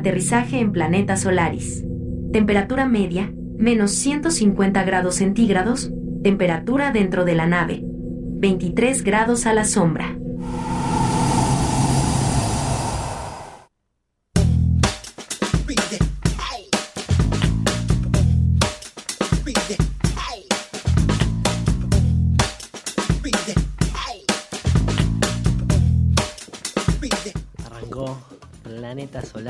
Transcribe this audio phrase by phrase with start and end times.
[0.00, 1.84] Aterrizaje en planeta Solaris.
[2.32, 5.92] Temperatura media, menos 150 grados centígrados.
[6.22, 7.82] Temperatura dentro de la nave.
[7.84, 10.16] 23 grados a la sombra.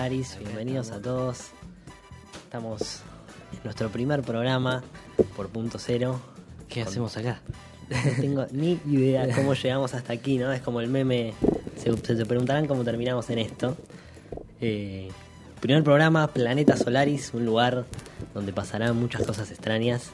[0.00, 1.50] Solaris, bienvenidos a todos.
[2.44, 3.02] Estamos
[3.52, 4.82] en nuestro primer programa
[5.36, 6.18] por punto cero.
[6.70, 7.42] ¿Qué hacemos acá?
[7.90, 10.52] No tengo ni idea cómo llegamos hasta aquí, ¿no?
[10.52, 11.34] Es como el meme,
[11.76, 13.76] se, se preguntarán cómo terminamos en esto.
[14.62, 15.10] Eh,
[15.60, 17.84] primer programa, Planeta Solaris, un lugar
[18.32, 20.12] donde pasarán muchas cosas extrañas.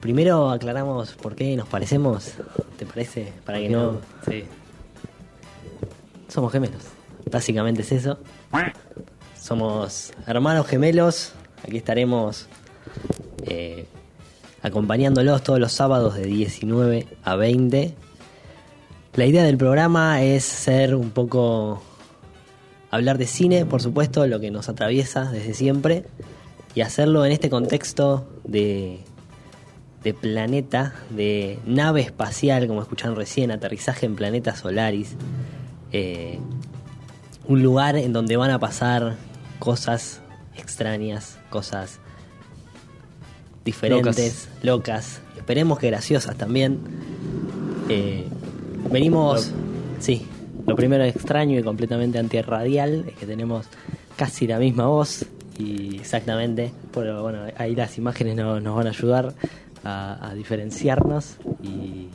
[0.00, 2.34] Primero aclaramos por qué nos parecemos,
[2.78, 3.32] ¿te parece?
[3.46, 3.98] Para que no...
[4.28, 4.44] Sí.
[6.28, 6.82] Somos gemelos.
[7.30, 8.18] Básicamente es eso.
[9.40, 11.32] Somos hermanos gemelos.
[11.64, 12.46] Aquí estaremos
[13.46, 13.86] eh,
[14.62, 17.94] acompañándolos todos los sábados de 19 a 20.
[19.14, 21.82] La idea del programa es ser un poco...
[22.92, 26.04] Hablar de cine, por supuesto, lo que nos atraviesa desde siempre.
[26.74, 29.00] Y hacerlo en este contexto de,
[30.02, 35.14] de planeta, de nave espacial, como escucharon recién, aterrizaje en planeta Solaris.
[35.92, 36.40] Eh,
[37.50, 39.16] un lugar en donde van a pasar
[39.58, 40.20] cosas
[40.56, 41.98] extrañas, cosas
[43.64, 46.78] diferentes, locas, esperemos que graciosas también.
[47.88, 48.24] Eh,
[48.90, 49.50] venimos,
[49.98, 50.26] sí,
[50.66, 53.66] Lo primero extraño y completamente antirradial es que tenemos
[54.16, 55.24] casi la misma voz.
[55.58, 56.72] Y, exactamente.
[56.94, 59.34] pero bueno, ahí las imágenes no- nos van a ayudar
[59.84, 62.08] a, a diferenciarnos y,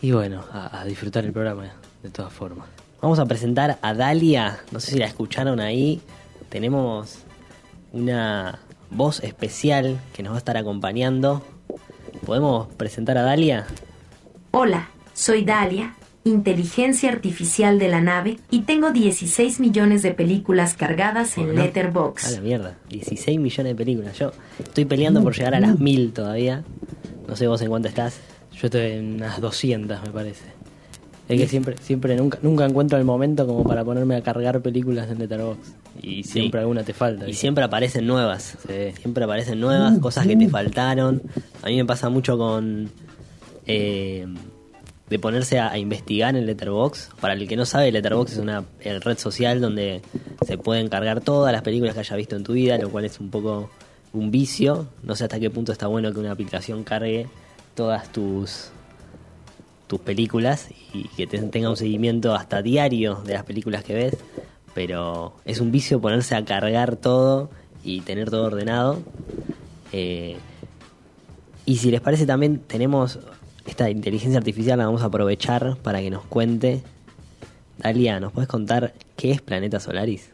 [0.00, 2.68] y bueno, a, a disfrutar el programa de todas formas.
[3.02, 6.02] Vamos a presentar a Dalia, no sé si la escucharon ahí,
[6.50, 7.20] tenemos
[7.92, 8.58] una
[8.90, 11.42] voz especial que nos va a estar acompañando.
[12.26, 13.66] ¿Podemos presentar a Dalia?
[14.50, 21.38] Hola, soy Dalia, inteligencia artificial de la nave, y tengo 16 millones de películas cargadas
[21.38, 21.60] en Bueno.
[21.60, 22.40] A la Letterboxd.
[22.42, 24.18] mierda, 16 millones de películas.
[24.18, 26.64] Yo estoy peleando por llegar a las 1000 todavía.
[27.26, 28.20] No sé vos en cuánto estás.
[28.52, 30.59] Yo estoy en unas 200, me parece.
[31.30, 35.08] Es que siempre, siempre nunca, nunca encuentro el momento como para ponerme a cargar películas
[35.10, 35.72] en Letterboxd.
[36.02, 36.62] Y siempre Sí.
[36.62, 37.28] alguna te falta.
[37.28, 38.56] Y siempre aparecen nuevas.
[38.66, 38.92] Sí.
[39.00, 41.22] Siempre aparecen nuevas, cosas que te faltaron.
[41.62, 42.90] A mí me pasa mucho con.
[43.66, 44.26] eh,
[45.08, 47.14] de ponerse a, a investigar en Letterboxd.
[47.20, 50.02] Para el que no sabe, Letterboxd es una eh, red social donde
[50.46, 53.18] se pueden cargar todas las películas que hayas visto en tu vida, lo cual es
[53.18, 53.70] un poco
[54.12, 54.86] un vicio.
[55.02, 57.26] No sé hasta qué punto está bueno que una aplicación cargue
[57.74, 58.70] todas tus
[59.90, 64.16] tus películas y que te- tenga un seguimiento hasta diario de las películas que ves,
[64.72, 67.50] pero es un vicio ponerse a cargar todo
[67.82, 69.00] y tener todo ordenado.
[69.92, 70.36] Eh,
[71.66, 73.18] y si les parece también tenemos
[73.66, 76.82] esta inteligencia artificial, la vamos a aprovechar para que nos cuente.
[77.78, 80.30] Dalia, ¿nos puedes contar qué es Planeta Solaris?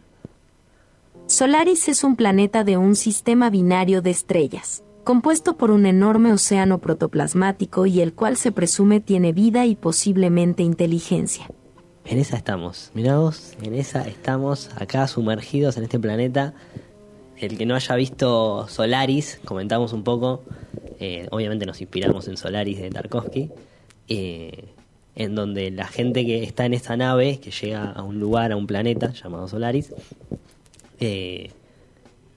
[1.28, 6.80] Solaris es un planeta de un sistema binario de estrellas, compuesto por un enorme océano
[6.80, 11.48] protoplasmático y el cual se presume tiene vida y posiblemente inteligencia.
[12.04, 12.90] En esa estamos.
[12.92, 16.54] Mirá vos, en esa estamos acá sumergidos en este planeta.
[17.38, 20.42] El que no haya visto Solaris, comentamos un poco.
[20.98, 23.50] eh, obviamente nos inspiramos en Solaris de Tarkovsky.
[24.08, 24.64] eh,
[25.14, 28.56] en donde la gente que está en esta nave, que llega a un lugar, a
[28.56, 29.94] un planeta llamado Solaris,
[30.98, 31.52] eh,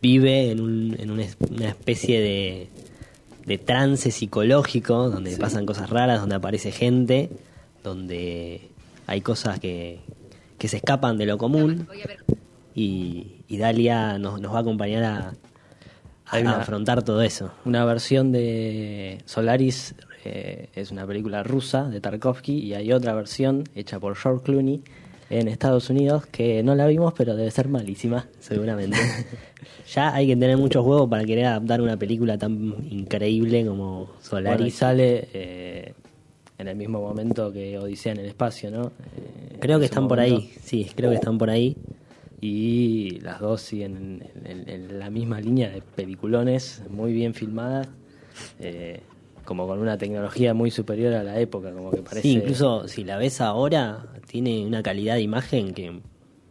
[0.02, 2.68] vive en, un- en una, es- una especie de,
[3.46, 7.30] de trance psicológico, donde pasan cosas raras, donde aparece gente,
[7.84, 8.62] donde
[9.08, 10.00] hay cosas que,
[10.58, 11.88] que se escapan de lo común.
[12.76, 15.34] Y, y Dalia nos, nos va a acompañar a,
[16.28, 17.52] a una- afrontar todo eso.
[17.66, 19.96] Una versión de Solaris
[20.26, 24.82] eh, es una película rusa de Tarkovsky y hay otra versión hecha por George Clooney
[25.30, 28.28] en Estados Unidos que no la vimos pero debe ser malísima.
[28.40, 28.98] Seguramente.
[29.94, 34.12] ya hay que tener muchos huevos para querer adaptar una película tan increíble como Bueno,
[34.16, 34.74] y Solaris.
[34.76, 35.94] sale eh,
[36.58, 38.88] en el mismo momento que Odisea en el espacio, ¿no?
[38.88, 40.52] Eh, creo que están por ahí.
[40.62, 41.76] Sí, creo que están por ahí.
[42.42, 47.88] Y las dos siguen en, en- en la misma línea de peliculones, muy bien filmadas,
[48.62, 49.02] eh,
[49.50, 52.22] como con una tecnología muy superior a la época, como que parece...
[52.22, 56.04] Sí, incluso si la ves ahora, tiene una calidad de imagen que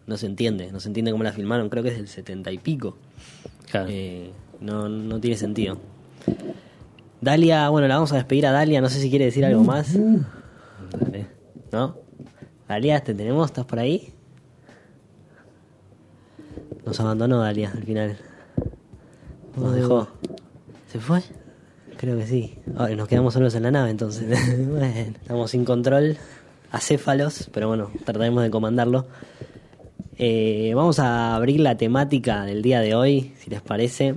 [0.08, 0.72] no se entiende.
[0.72, 1.68] No se entiende cómo la filmaron.
[1.68, 2.96] Creo que es del 70 y pico.
[3.70, 3.86] Claro.
[3.88, 5.78] Eh, no, no tiene sentido.
[7.20, 8.80] Dalia, bueno, la vamos a despedir a Dalia.
[8.80, 9.96] No sé si quiere decir algo más.
[10.90, 11.28] Dale.
[11.70, 11.98] ¿No?
[12.66, 13.46] Dalia, ¿te tenemos?
[13.46, 14.12] ¿Estás por ahí?
[16.84, 18.18] Nos abandonó Dalia al final.
[19.56, 20.08] Nos dejó.
[20.90, 21.22] ¿Se fue?
[21.98, 22.54] Creo que sí.
[22.76, 24.24] Ahora nos quedamos solos en la nave entonces.
[25.20, 26.16] Estamos sin control,
[26.70, 29.06] acéfalos, pero bueno, trataremos de comandarlo.
[30.16, 34.14] Eh, vamos a abrir la temática del día de hoy, si les parece.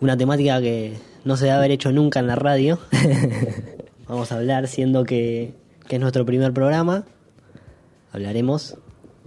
[0.00, 2.78] Una temática que no se debe haber hecho nunca en la radio.
[4.08, 5.52] vamos a hablar, siendo que
[5.86, 7.04] es nuestro primer programa.
[8.10, 8.78] Hablaremos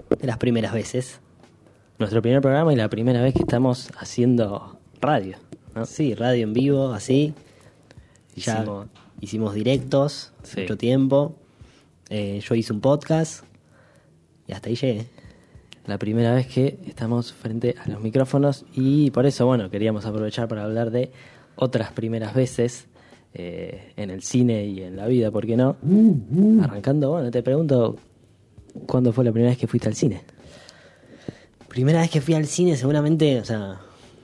[0.10, 1.20] de las primeras veces.
[2.00, 5.38] Nuestro primer programa y la primera vez que estamos haciendo radio.
[5.76, 5.86] ¿No?
[5.86, 7.34] Sí, radio en vivo, así.
[8.36, 8.88] Ya Hicimos-
[9.20, 10.62] hicimos directos Sí.
[10.62, 11.36] mucho tiempo.
[12.10, 13.44] Eh, yo hice un podcast
[14.48, 15.06] y hasta ahí llegué.
[15.88, 20.48] La primera vez que estamos frente a los micrófonos y por eso, bueno, queríamos aprovechar
[20.48, 21.12] para hablar de
[21.56, 22.88] otras primeras veces
[23.34, 25.78] eh, en el cine y en la vida, ¿por qué no?
[26.62, 27.96] Arrancando, bueno, te pregunto,
[28.86, 30.22] ¿cuándo fue la primera vez que fuiste al cine?
[31.70, 33.80] Primera vez que fui al cine, seguramente, o sea,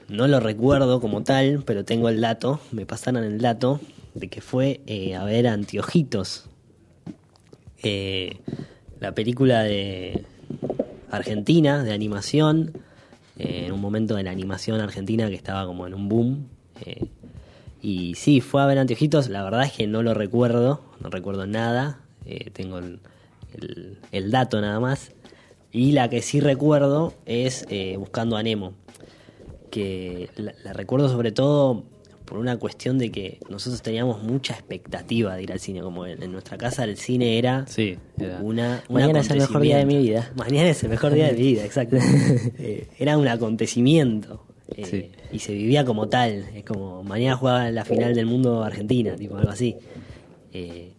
[0.10, 3.80] no lo recuerdo como tal, pero tengo el dato, me pasaron el dato
[4.14, 6.46] de que fue eh, a ver Antiojitos,
[7.84, 8.38] eh,
[9.00, 10.26] la película de
[11.12, 12.74] Argentina, de animación,
[13.38, 16.48] eh, en un momento de la animación argentina que estaba como en un boom.
[17.82, 21.46] y sí, fue a ver Antiojitos, la verdad es que no lo recuerdo, no recuerdo
[21.48, 22.00] nada,
[22.54, 23.00] tengo el,
[23.54, 25.12] el- el dato nada más.
[25.72, 27.68] Y la que sí recuerdo es
[27.98, 28.74] Buscando a Nemo,
[29.70, 31.84] que la, la recuerdo sobre todo
[32.26, 36.22] por una cuestión de que nosotros teníamos mucha expectativa de ir al cine, como en,
[36.22, 39.78] en nuestra casa el cine era Sí, era- una, un Mañana es el mejor día
[39.78, 40.32] de mi vida.
[40.36, 41.96] Mañana es el mejor día de mi vida, exacto.
[42.60, 44.44] Eh, era un acontecimiento.
[44.76, 45.10] eh, Sí.
[45.32, 46.46] Y se vivía como tal.
[46.54, 49.78] Es como mañana jugaba la final del mundo Argentina, tipo algo así.
[50.52, 50.92] Eh,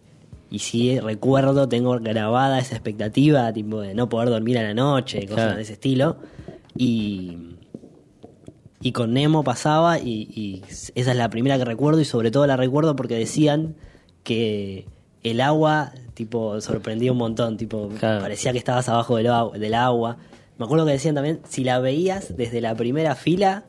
[0.51, 5.19] y sí recuerdo, tengo grabada esa expectativa, tipo de no poder dormir a la noche,
[5.27, 5.55] cosas Claro.
[5.57, 6.17] de ese estilo.
[6.75, 7.37] Y,
[8.81, 10.61] y con Nemo pasaba y, y
[10.95, 13.75] esa es la primera que recuerdo y sobre todo la recuerdo porque decían
[14.23, 14.85] que
[15.23, 18.21] el agua tipo sorprendía un montón, tipo Claro.
[18.21, 20.17] parecía que estabas abajo del, agua- del agua.
[20.57, 23.65] Me acuerdo que decían también, si la veías desde la primera fila,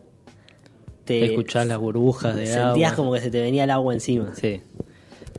[1.05, 2.97] te Escuchar las burbujas de sentías agua.
[2.97, 4.33] como que se te venía el agua encima.
[4.35, 4.61] Sí.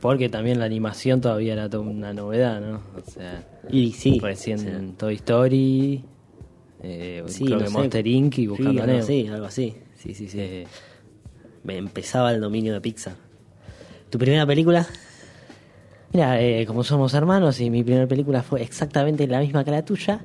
[0.00, 2.80] Porque también la animación todavía era toda una novedad, ¿no?
[2.96, 6.04] O sea, Y sí, recién o sea, Toy Story,
[6.82, 7.78] eh, sí, creo no que sé.
[7.78, 8.32] Monster Inc.
[8.38, 9.76] y Sí, Buscando a algo así, algo así.
[9.96, 10.38] Sí, sí, sí.
[10.40, 10.66] Eh,
[11.64, 13.14] Me empezaba el dominio de Pixar.
[14.10, 14.86] ¿Tu primera película?
[16.12, 19.82] Mira, eh, como somos hermanos y mi primera película fue exactamente la misma que la
[19.84, 20.24] tuya,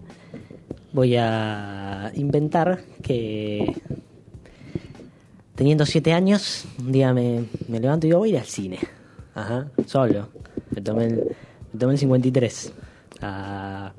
[0.92, 3.74] voy a inventar que
[5.56, 8.80] teniendo siete años, un día me, me levanto y digo, voy a ir al cine.
[9.34, 10.28] Ajá, solo.
[10.72, 11.16] Me tomé el,
[11.72, 12.74] me tomé el 53.
[13.22, 13.94] A,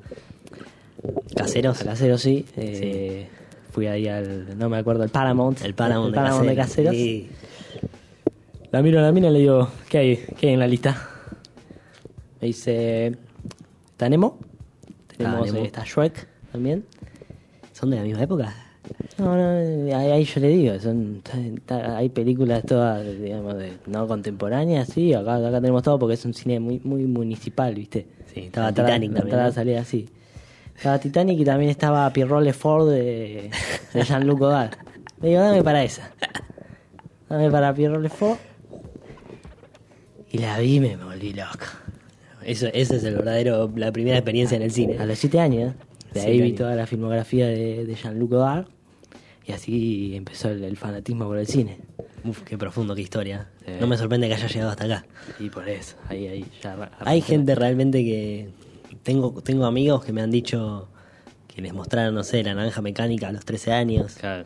[1.35, 1.81] Caseros.
[1.81, 2.45] a Casero, sí.
[2.57, 3.27] Eh,
[3.71, 5.61] Fui ahí al, no me acuerdo, el Paramount.
[5.63, 6.95] El Paramount, el de, de Caseros.
[6.95, 7.29] Sí.
[8.71, 10.17] La miro a la mina y le digo, ¿qué hay?
[10.37, 11.09] ¿Qué hay en la lista?
[12.41, 13.15] Me dice,
[13.91, 14.39] ¿está Nemo?
[15.15, 15.59] Tenemos, Nemo.
[15.59, 16.85] eh, está Shrek también.
[17.73, 18.53] ¿Son de la misma época?
[19.17, 21.21] No, no, ahí, yo le digo, son,
[21.69, 26.33] hay películas todas, digamos, de, no contemporáneas, sí, acá, acá tenemos todo porque es un
[26.33, 28.07] cine muy muy municipal, ¿viste?
[28.33, 29.51] Sí, estaba Titanic la también, entrada ¿no?
[29.53, 30.07] salía así.
[30.79, 33.51] Estaba Titanic y también estaba Pierrot Ford de,
[33.93, 34.71] de Jean-Luc Godard.
[35.21, 36.09] Le digo, dame para esa.
[37.27, 38.37] Dame para Pierrot Ford.
[40.31, 41.65] Y la vi y me volví loco.
[42.45, 44.97] Eso, ese es el verdadero, la primera experiencia en el cine.
[44.97, 45.73] A los 7 años,
[46.13, 46.57] de ahí vi años.
[46.59, 48.67] toda la filmografía de, de Jean-Luc Godard.
[49.45, 51.79] Y así empezó el, el fanatismo por el cine.
[52.23, 53.49] Uf, qué profundo, qué historia.
[53.65, 53.73] Sí.
[53.81, 55.05] No me sorprende que haya llegado hasta acá.
[55.41, 58.68] Y por eso, ahí, ahí ya Hay gente realmente que...
[59.09, 60.87] Tengo, tengo amigos que me han dicho
[61.47, 64.13] que les mostraron, no sé, la naranja mecánica a los 13 años.
[64.19, 64.45] Claro.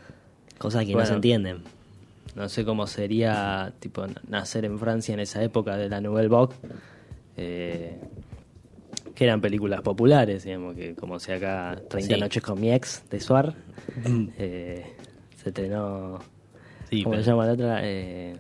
[0.58, 1.64] Cosas que no se entienden.
[2.36, 6.56] No sé cómo sería tipo nacer en Francia en esa época de la Nouvelle Vogue.
[7.36, 8.00] eh,
[9.16, 12.22] que eran películas populares, digamos, que como sea acá 30 Sí.
[12.22, 13.54] noches con mi ex de Suar.
[14.38, 14.86] eh,
[15.36, 16.20] se estrenó.
[16.90, 17.80] Sí, ¿Cómo pero- se llama la otra?
[17.84, 18.38] Eh,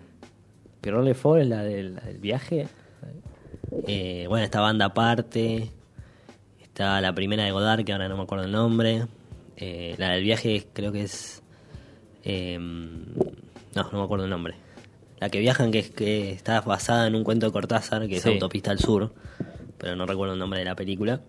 [0.79, 2.67] Pierrot Le Fort es la del, la del viaje.
[3.87, 5.69] Eh, bueno, esta banda aparte.
[6.73, 9.05] Está la primera de Godard, que ahora no me acuerdo el nombre.
[9.57, 11.43] Eh, la del viaje creo que es...
[12.23, 14.55] eh, no, no me acuerdo el nombre.
[15.19, 18.25] La que viajan, que, es, que está basada en un cuento de Cortázar, que es.
[18.25, 19.13] Autopista al Sur.
[19.77, 21.21] Pero no recuerdo el nombre de la película.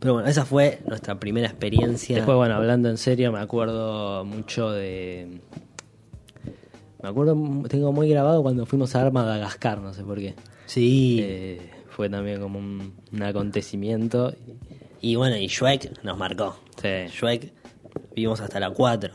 [0.00, 2.16] Pero bueno, esa fue nuestra primera experiencia.
[2.16, 5.38] Después, bueno, hablando en serio, me acuerdo mucho de.
[7.02, 7.36] Me acuerdo,
[7.68, 10.34] tengo muy grabado cuando fuimos a ver Madagascar, no sé por qué.
[10.64, 11.18] Sí.
[11.20, 14.34] Eh, fue también como un, un acontecimiento.
[15.00, 16.56] Y bueno, y Shrek nos marcó.
[16.80, 16.88] Sí.
[17.08, 17.52] Shrek
[18.14, 19.12] vimos hasta la 4.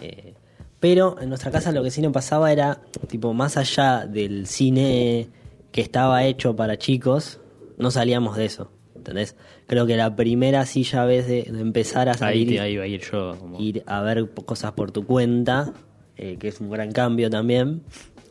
[0.00, 0.34] Eh,
[0.80, 5.28] pero en nuestra casa lo que sí nos pasaba era, tipo, más allá del cine
[5.72, 7.40] que estaba hecho para chicos,
[7.78, 8.70] no salíamos de eso.
[8.94, 9.36] ¿Entendés?
[9.66, 12.84] Creo que la primera silla vez de, de empezar a Ahí, salir te- ahí iba
[12.84, 13.36] a ir yo.
[13.38, 15.72] como- ir a ver cosas por tu cuenta,
[16.16, 17.82] eh, que es un gran cambio también,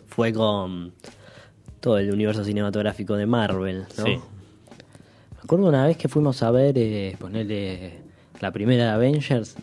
[0.08, 0.94] fue con
[1.84, 4.06] todo el universo cinematográfico de Marvel, ¿no?
[4.06, 4.12] Sí.
[4.16, 7.98] Me acuerdo una vez que fuimos a ver, eh, ponerle
[8.40, 9.58] la primera de Avengers,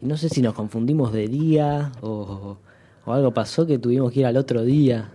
[0.00, 2.56] y no sé si nos confundimos de día o,
[3.04, 5.10] o algo pasó que tuvimos que ir al otro día,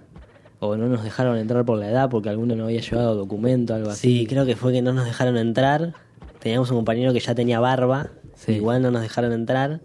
[0.59, 3.89] o no nos dejaron entrar por la edad porque alguno no había llevado documento, algo
[3.89, 4.19] así.
[4.19, 5.93] Sí, creo que fue que no nos dejaron entrar.
[6.39, 8.51] Teníamos un compañero que ya tenía barba, Sí.
[8.53, 9.81] igual no nos dejaron entrar.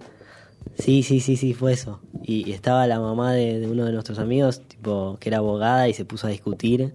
[0.78, 2.00] Sí, sí, sí, sí, fue eso.
[2.23, 5.88] Y, y estaba la mamá de, de uno de nuestros amigos, tipo, que era abogada
[5.88, 6.95] y se puso a discutir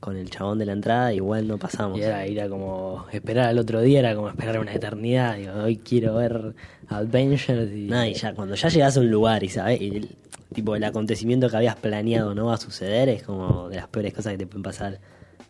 [0.00, 1.98] con el chabón de la entrada, igual no pasamos.
[1.98, 5.36] Y era, era como esperar al otro día, era como esperar una eternidad.
[5.36, 6.54] Digo, hoy quiero ver
[6.88, 7.86] Avengers y...
[7.88, 10.08] Nada, y ya, cuando ya llegas a un lugar y sabes, y el,
[10.54, 14.14] tipo, el acontecimiento que habías planeado no va a suceder, es como de las peores
[14.14, 15.00] cosas que te pueden pasar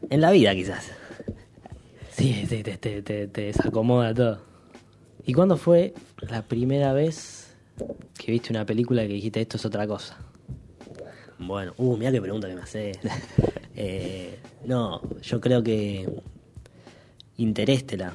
[0.09, 0.91] en la vida, quizás.
[2.13, 4.39] Sí, sí, te, te, te, te desacomoda todo.
[5.27, 7.38] ¿Y cuándo fue la primera vez
[8.19, 10.17] que viste una película que dijiste esto es otra cosa?
[11.39, 12.93] Bueno, uh, mira qué pregunta que me hace.
[13.81, 16.09] Eh, no, yo creo que
[17.37, 18.13] Interestelar.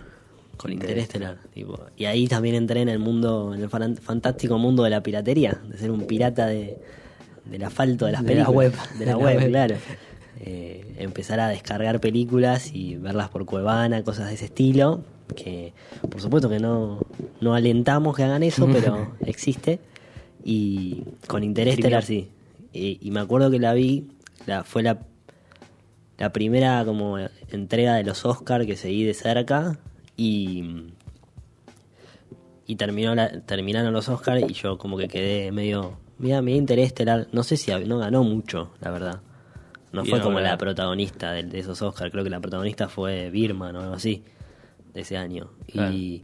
[0.58, 1.38] Con Interestelar.
[1.53, 1.79] tipo.
[1.96, 5.62] Y ahí también entré en el mundo, en el fan- fantástico mundo de la piratería,
[5.70, 6.77] de ser un pirata de,
[7.46, 8.74] del asfalto de las De la películas.
[8.89, 9.00] web.
[9.00, 9.75] De la web, claro.
[10.41, 15.05] Eh, empezar a descargar películas y verlas por Cuevana, cosas de ese estilo.
[15.34, 15.74] Que
[16.10, 17.00] por supuesto que no,
[17.42, 19.80] no alentamos que hagan eso, pero existe.
[20.44, 22.30] Y con Interestelar sí.
[22.74, 24.08] Y, y me acuerdo que la vi,
[24.46, 25.00] la, fue la,
[26.18, 27.18] la primera como
[27.52, 29.78] entrega de los Oscar que seguí de cerca
[30.18, 30.92] y
[32.66, 37.28] y terminó la, terminaron los Oscar y yo como que quedé medio mira me Interestelar
[37.32, 39.22] no sé si no ganó mucho la verdad.
[39.92, 42.90] No Y fue no, como la protagonista de, de esos Oscar creo que la protagonista
[42.90, 44.24] fue Birman o algo así
[44.93, 45.93] de ese año Claro.
[45.93, 46.23] y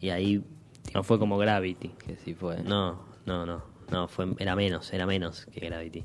[0.00, 0.42] y ahí
[0.94, 2.62] No fue como Gravity, que sí fue.
[2.62, 6.04] no, no, no, no, fue, era menos, era menos que Gravity.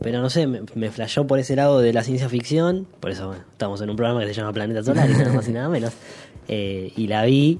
[0.00, 3.28] Pero no sé, me, me flashó por ese lado de la ciencia ficción, por eso
[3.28, 5.68] bueno, estamos en un programa que se llama Planeta Solar y nada más y nada
[5.68, 5.92] menos.
[6.48, 7.58] Eh, y la vi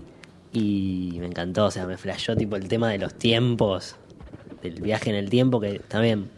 [0.53, 3.97] y me encantó, o sea, me flashó tipo el tema de los tiempos,
[4.63, 6.31] del viaje en el tiempo, que también...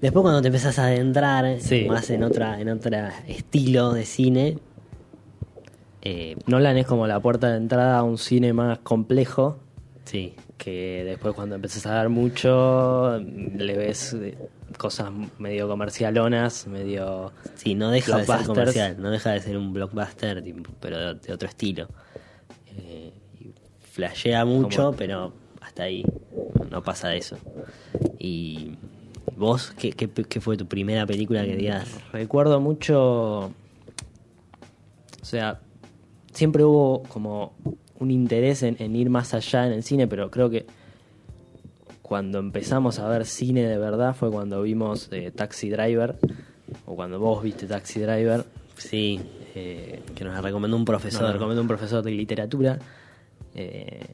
[0.00, 1.86] Después cuando te empezás a adentrar Sí.
[1.88, 4.58] más en otra, en otro estilo de cine,
[6.08, 9.58] eh, Nolan es como la puerta de entrada a un cine más complejo,
[10.04, 14.38] sí, que después cuando empezás a dar mucho, le ves eh,
[14.78, 15.10] cosas
[15.40, 17.32] medio comercialonas, medio...
[17.56, 20.44] Sí, no deja de ser comercial, no deja de ser un blockbuster,
[20.78, 21.88] pero de, otro estilo.
[22.76, 23.12] Eh,
[23.80, 26.04] flashea mucho, pero hasta ahí
[26.70, 27.36] no pasa de eso.
[28.20, 28.76] Y
[29.36, 31.88] vos, ¿qué, qué, qué fue tu primera película que digas?
[32.12, 35.62] Recuerdo mucho, o sea,
[36.36, 37.52] siempre hubo como
[37.98, 40.66] un interés en, en ir más allá en el cine, pero creo que
[42.02, 46.16] cuando empezamos a ver cine de verdad fue cuando vimos eh, Taxi Driver,
[46.84, 48.44] o cuando vos viste Taxi Driver,
[48.76, 49.18] Sí,
[49.54, 51.22] eh, que nos la recomendó un profesor.
[51.22, 52.78] nos recomendó un profesor de literatura,
[53.54, 54.04] eh,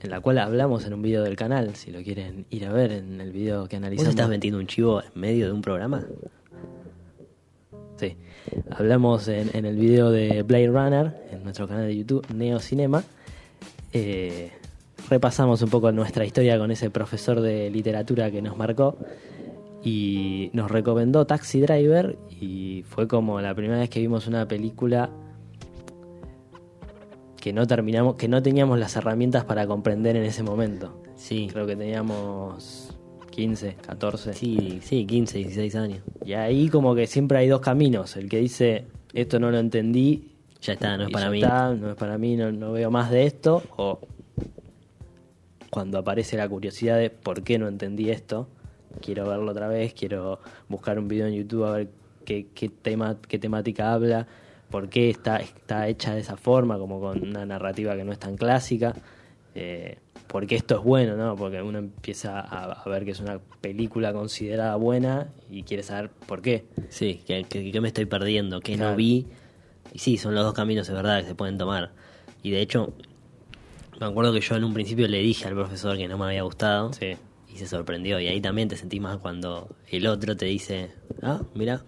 [0.00, 2.92] en la cual hablamos en un video del canal, si lo quieren ir a ver
[2.92, 4.10] en el video que ¿Vos analizamos.
[4.10, 6.06] estás metiendo un chivo en medio de un programa?
[7.98, 8.16] Sí.
[8.70, 13.02] Hablamos en, en el video de Blade Runner, en nuestro canal de YouTube, Neo Cinema.
[13.92, 14.50] Eh,
[15.08, 18.96] repasamos un poco nuestra historia con ese profesor de literatura que nos marcó.
[19.82, 22.18] Y nos recomendó Taxi Driver.
[22.30, 25.10] Y fue como la primera vez que vimos una película
[27.40, 31.02] que no terminamos, que no teníamos las herramientas para comprender en ese momento.
[31.16, 32.89] Sí, Creo que teníamos
[33.30, 34.34] 15, 14.
[34.34, 36.00] sí, sí, 15, 16 años.
[36.24, 38.16] Y ahí como que siempre hay dos caminos.
[38.16, 40.32] El que dice, esto no lo entendí.
[40.60, 41.42] Ya está, no es para ya mí.
[41.42, 43.62] está, no es para mí, no, no veo más de esto.
[43.76, 44.00] O
[45.70, 48.48] cuando aparece la curiosidad de por qué no entendí esto,
[49.00, 51.90] quiero verlo otra vez, quiero buscar un video en YouTube a ver
[52.24, 54.26] qué, qué tema, qué temática habla,
[54.70, 58.18] por qué está, está hecha de esa forma, como con una narrativa que no es
[58.18, 58.94] tan clásica.
[59.54, 59.98] Eh,
[60.30, 61.34] porque esto es bueno, ¿no?
[61.34, 66.10] Porque uno empieza a, a ver que es una película considerada buena y quiere saber
[66.10, 66.66] por qué.
[66.88, 68.92] Sí, que, que- que me estoy perdiendo, que Claro.
[68.92, 69.26] no vi.
[69.92, 71.90] Y sí, son los dos caminos, es verdad, que se pueden tomar.
[72.44, 72.92] Y de hecho,
[74.00, 76.42] me acuerdo que yo en un principio le dije al profesor que no me había
[76.42, 76.92] gustado.
[76.92, 77.16] Sí.
[77.52, 78.20] Y se sorprendió.
[78.20, 81.82] Y ahí también te sentís más cuando el otro te dice, ah, mira,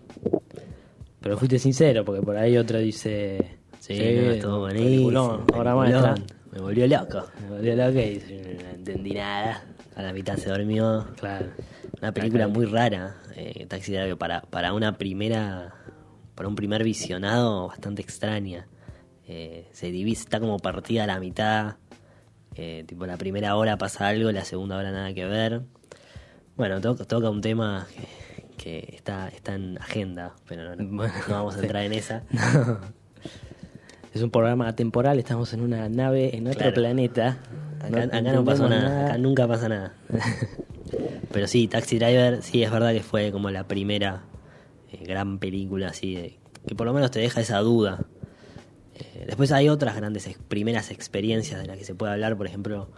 [1.21, 3.59] Pero fuiste sincero, porque por ahí otro dice...
[3.79, 4.91] sí, no, estuvo buenísimo.
[4.91, 5.45] peliculón,
[5.77, 6.15] maestra.
[6.53, 7.25] Me volvió loco.
[7.43, 8.23] Me volvió loco y
[8.63, 9.63] no entendí nada.
[9.97, 11.07] A la mitad se durmió.
[11.19, 11.47] Claro.
[12.01, 15.75] Una película muy rara, eh, Taxi Driver, para, para una primera,
[16.35, 18.67] para un primer visionado bastante extraña.
[19.27, 21.77] Eh, se divide, está como partida a la mitad.
[22.55, 25.63] Eh, tipo, la primera hora pasa algo, la segunda hora nada que ver.
[26.57, 27.87] Bueno, to- toca un tema
[28.59, 32.25] que, que está, está en agenda, pero no, Bueno, no vamos a entrar en esa.
[34.15, 36.75] Es un programa atemporal, estamos en una nave en otro Claro.
[36.75, 37.39] planeta.
[37.81, 39.95] Acá, acá no pasó entendemos nada, acá nunca pasa nada.
[41.33, 44.23] Pero sí, Taxi Driver, sí, es verdad que fue como la primera
[44.93, 48.05] eh, gran película así, de, que por lo menos te deja esa duda.
[48.95, 52.47] Eh, después hay otras grandes ex- primeras experiencias de las que se puede hablar, por
[52.47, 52.89] ejemplo,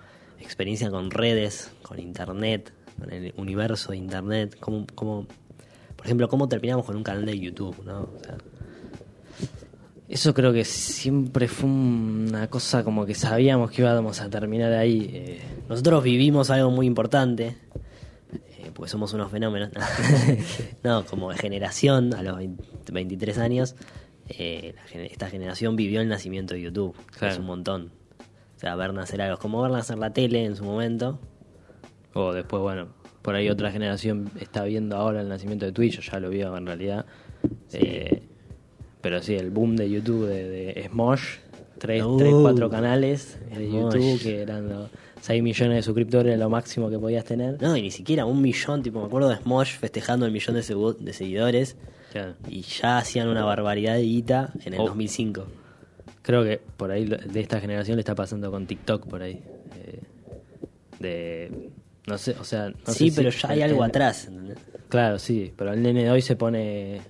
[0.40, 5.26] experiencia con redes, con internet, con el universo de internet, como, como
[5.96, 8.00] por ejemplo, cómo terminamos con un canal de YouTube, ¿no?
[8.00, 8.36] O sea,
[10.14, 15.10] Eso creo que siempre fue una cosa como que sabíamos que íbamos a terminar ahí.
[15.12, 17.56] eh, Nosotros vivimos algo muy importante,
[18.32, 19.70] eh, porque somos unos fenómenos.
[20.84, 23.74] no, como generación, a los 20 23 años,
[24.28, 26.94] eh, esta generación vivió el nacimiento de YouTube.
[27.18, 27.34] Claro.
[27.34, 27.90] Es un montón.
[28.56, 31.18] O sea, ver nacer algo, como ver nacer la tele en su momento.
[32.12, 32.86] o después, bueno,
[33.20, 36.56] por ahí otra generación está viendo ahora el nacimiento de Twitch, yo ya lo vio
[36.56, 37.04] en realidad.
[37.72, 38.22] Eh,
[39.04, 41.36] pero sí, el boom de YouTube de, de Smosh,
[41.78, 43.94] 3, Uh, 4 canales de Smosh.
[43.94, 44.88] YouTube, que eran los
[45.20, 47.62] 6 millones de suscriptores, lo máximo que podías tener.
[47.62, 50.62] No, y ni siquiera un millón, tipo, me acuerdo de Smosh festejando el millón de,
[50.62, 51.76] segu- de seguidores.
[52.12, 52.34] Claro.
[52.48, 54.86] Y ya hacían una barbaridad de guita en el Oh.
[54.86, 55.46] 2005.
[56.22, 59.42] Creo que por ahí de esta generación le está pasando con TikTok por ahí.
[59.84, 60.00] eh,
[61.00, 61.70] de
[62.06, 64.28] no sé, o sea, no sí, sé pero si- ya hay el- algo atrás.
[64.88, 67.00] Claro, sí, pero el nene de hoy se pone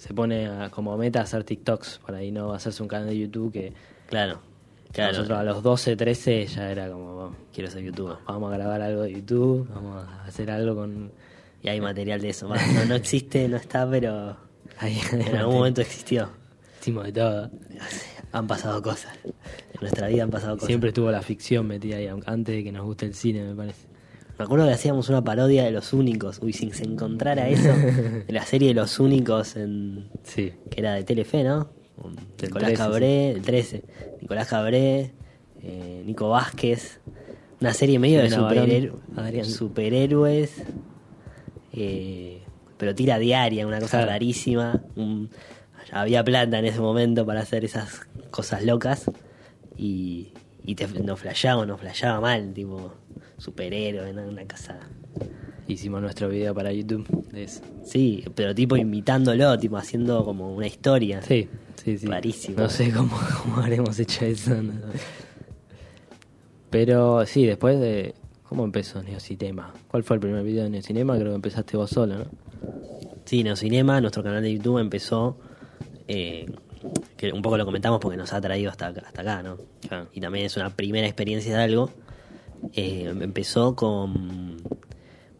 [0.00, 3.52] se pone a- como meta hacer TikToks por ahí no hacerse un canal de YouTube
[3.52, 3.72] que
[4.08, 4.40] Claro,
[4.92, 5.12] claro.
[5.12, 8.16] nosotros a los 12, 13 ya era como Quiero ser youtuber.
[8.26, 11.12] vamos a grabar algo de YouTube, vamos a hacer algo con
[11.62, 12.48] Y hay material de eso.
[12.48, 14.36] No, no existe, no está, pero
[14.80, 16.30] en algún momento existió.
[16.80, 17.50] hicimos de todo.
[18.32, 19.12] Han pasado cosas.
[19.24, 20.68] En nuestra vida han pasado cosas.
[20.68, 23.54] Siempre estuvo la ficción metida ahí, aunque- antes de que nos guste el cine, me
[23.54, 23.86] parece.
[24.40, 26.38] Me acuerdo que hacíamos una parodia de Los Únicos.
[26.42, 27.68] Uy, sin se encontrara eso.
[28.26, 30.52] de la serie de Los Únicos, en Sí.
[30.70, 31.68] que era de Telefe, ¿no?
[32.42, 33.84] Nicolás 13, Cabré, el 13.
[34.22, 35.12] Nicolás Cabré,
[35.62, 37.00] eh, Nico Vázquez.
[37.60, 39.44] Una serie medio de superhéroe- Adrián.
[39.44, 40.62] superhéroes.
[41.74, 42.40] eh,
[42.78, 44.12] pero tira diaria, una cosa Claro.
[44.12, 44.82] rarísima.
[44.96, 45.28] Un-
[45.92, 48.00] había plata en ese momento para hacer esas
[48.30, 49.10] cosas locas.
[49.76, 50.32] Y,
[50.70, 52.94] y te, nos flasheaba, nos flasheaba mal, tipo
[53.38, 54.22] superhéroe, ¿no?
[54.22, 54.78] una cosa.
[55.66, 57.60] Hicimos nuestro video para YouTube de eso.
[57.84, 61.22] Sí, pero tipo imitándolo, tipo haciendo como una historia.
[61.22, 61.48] Sí,
[61.82, 62.06] sí, sí.
[62.06, 62.58] Rarísimo.
[62.60, 64.62] No sé cómo, cómo habremos hecho eso.
[64.62, 64.74] no.
[66.70, 68.14] Pero sí, después de...
[68.44, 69.72] ¿Cómo empezó Neocinema?
[69.88, 71.16] ¿Cuál fue el primer video de Neocinema?
[71.16, 72.24] Creo que empezaste vos solo, ¿no?
[73.24, 75.36] Sí, Neocinema, nuestro canal de YouTube empezó,
[76.06, 76.46] eh,
[77.16, 79.58] que un poco lo comentamos porque nos ha traído hasta, hasta acá, ¿no?
[79.86, 80.08] Claro.
[80.12, 81.90] Y también es una primera experiencia de algo.
[82.74, 84.56] Eh, empezó con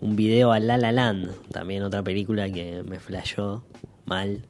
[0.01, 3.65] un video a La La Land, también otra película que me flashó
[4.07, 4.47] mal.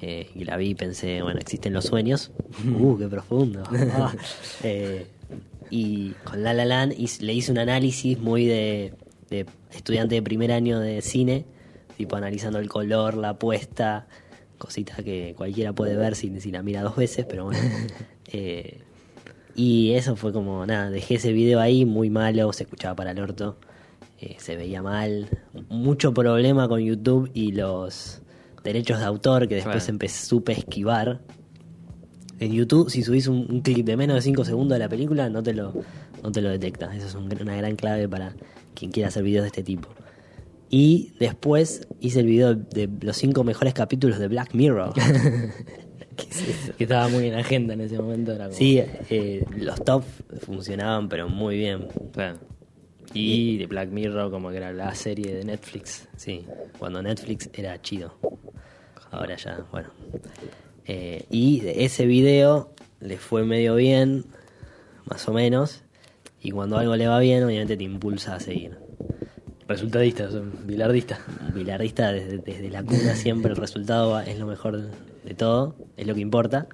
[0.00, 2.32] Eh, y la vi y pensé, bueno, existen los sueños.
[2.78, 3.62] Uh, qué profundo.
[3.70, 4.12] Ah.
[4.64, 5.06] Eh,
[5.70, 8.94] y con La La Land le hice un análisis muy de,
[9.30, 11.46] de estudiante de primer año de cine,
[11.96, 14.06] tipo analizando el color, la puesta,
[14.62, 17.58] cositas que cualquiera puede ver si, si la mira dos veces, pero bueno.
[18.34, 18.80] Eh,
[19.54, 23.18] y eso fue como, nada, dejé ese video ahí, muy malo, se escuchaba para el
[23.18, 23.58] orto,
[24.20, 25.28] eh, se veía mal,
[25.68, 28.22] mucho problema con YouTube y los
[28.64, 29.98] derechos de autor que después Claro.
[29.98, 31.20] empe- supe esquivar.
[32.38, 35.28] En YouTube, si subís un, un clip de menos de 5 segundos de la película,
[35.28, 35.74] no te lo,
[36.22, 36.94] no te lo detecta.
[36.96, 38.34] Esa es un- una gran clave para
[38.74, 39.88] quien quiera hacer videos de este tipo.
[40.74, 44.94] Y después hice el video de los 5 mejores capítulos de Black Mirror.
[46.16, 46.72] ¿Qué es eso?
[46.78, 48.32] Que estaba muy en agenda en ese momento.
[48.32, 48.78] Era como- Sí,
[49.10, 50.02] eh, los top
[50.40, 51.88] funcionaban, pero muy bien.
[52.14, 52.38] Claro.
[53.12, 56.08] Y de Black Mirror, como que era la serie de Netflix.
[56.16, 56.46] Sí,
[56.78, 58.14] cuando Netflix era chido.
[59.10, 59.90] Ahora ya, bueno.
[60.86, 64.24] Eh, y de ese video le fue medio bien,
[65.04, 65.82] más o menos.
[66.40, 68.78] Y cuando algo le va bien, obviamente te impulsa a seguir.
[69.72, 70.28] Resultadista,
[70.64, 71.18] bilardista.
[71.54, 74.90] Bilardista desde, desde la cuna siempre el resultado es lo mejor
[75.24, 76.66] de todo, es lo que importa.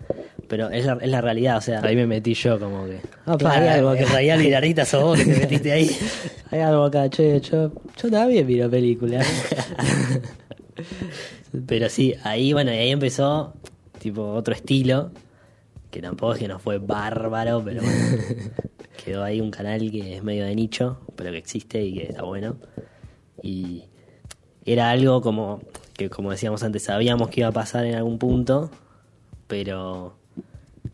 [0.48, 1.80] Pero es la, es la realidad, o sea.
[1.82, 3.00] Ahí me metí yo como que...
[3.26, 5.90] Ah, Claro, hay algo que en realidad bilardista sos vos que te metiste ahí.
[6.50, 7.70] Hay algo acá, che, yo,
[8.02, 9.26] yo también miro películas.
[11.66, 13.52] Pero sí, ahí bueno, y ahí empezó
[13.98, 15.10] tipo otro estilo
[15.90, 18.22] que tampoco es que nos fue bárbaro, pero bueno,
[19.08, 22.22] quedó ahí un canal que es medio de nicho, pero que existe y que está
[22.22, 22.56] bueno.
[23.42, 23.84] Y
[24.64, 25.60] era algo como
[25.96, 28.70] que, como decíamos antes, sabíamos que iba a pasar en algún punto,
[29.46, 30.16] pero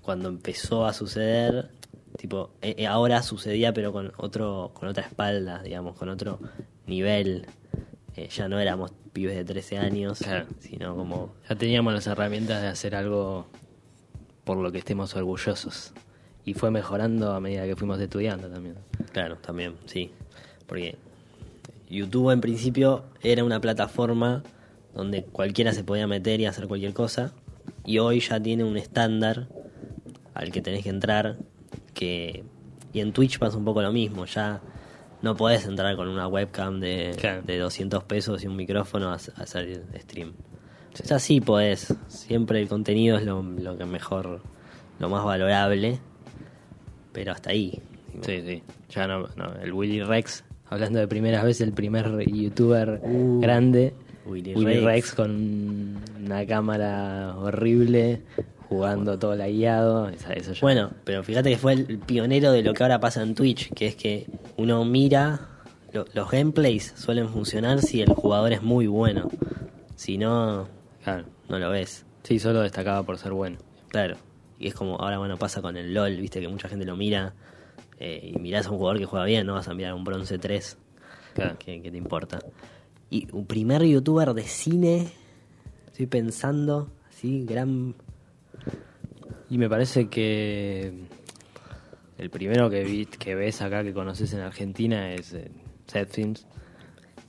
[0.03, 1.71] cuando empezó a suceder,
[2.17, 6.39] tipo, eh, eh, ahora sucedía pero con otro, con otra espalda, digamos, con otro
[6.87, 7.47] nivel.
[8.17, 10.47] Eh, ya no éramos pibes de 13 años, Claro.
[10.61, 13.47] sino como Ya teníamos las herramientas de hacer algo
[14.45, 15.93] por lo que estemos orgullosos.
[16.45, 18.75] Y fue mejorando a medida que fuimos estudiando también.
[19.13, 20.11] Claro, también, sí.
[20.67, 20.97] Porque
[21.89, 24.43] YouTube en principio era una plataforma
[24.95, 27.33] donde cualquiera se podía meter y hacer cualquier cosa.
[27.85, 29.49] Y hoy ya tiene un estándar
[30.35, 31.37] al que tenés que entrar.
[31.95, 32.45] que
[32.93, 34.27] Y en Twitch pasa un poco lo mismo.
[34.27, 34.61] Ya
[35.23, 37.43] no podés entrar con una webcam de, Claro.
[37.43, 40.35] de 200 pesos y un micrófono a, a hacer stream.
[41.03, 41.95] O sea, sí podés.
[42.09, 44.43] Siempre el contenido es lo, lo que mejor,
[44.99, 45.99] lo más valorable.
[47.15, 47.81] Pero hasta ahí.
[48.21, 48.63] Sí, sí.
[48.91, 53.95] Ya no, no, el Willy Rex, hablando de primeras veces, el primer youtuber Uh, grande.
[54.27, 54.83] Willy Rex.
[54.85, 55.15] Rex.
[55.15, 58.23] con una cámara horrible,
[58.69, 60.09] jugando todo lagueado.
[60.11, 63.35] Eso ya- Bueno, pero fíjate que fue el pionero de lo que ahora pasa en
[63.35, 65.41] Twitch, que es que uno mira,
[65.93, 69.29] lo- los gameplays suelen funcionar si el jugador es muy bueno.
[69.97, 70.67] Si no,
[71.05, 71.25] Claro.
[71.49, 72.05] no lo ves.
[72.23, 73.59] Sí, solo destacaba por ser bueno.
[73.89, 74.17] Claro.
[74.65, 77.35] Y es como ahora, bueno, pasa con el LOL, viste que mucha gente lo mira
[77.99, 80.05] eh, y mirás a un jugador que juega bien, no vas a mirar a un
[80.05, 80.79] bronce 3.
[81.35, 81.57] Claro.
[81.59, 82.39] ¿Qué, qué te importa?
[83.11, 85.13] Y un primer youtuber de cine,
[85.87, 87.95] estoy pensando, así, gran...
[89.51, 91.09] Y me parece que
[92.17, 95.51] el primero que vi, que ves acá que conoces en Argentina es eh,
[95.89, 96.47] Seth Films.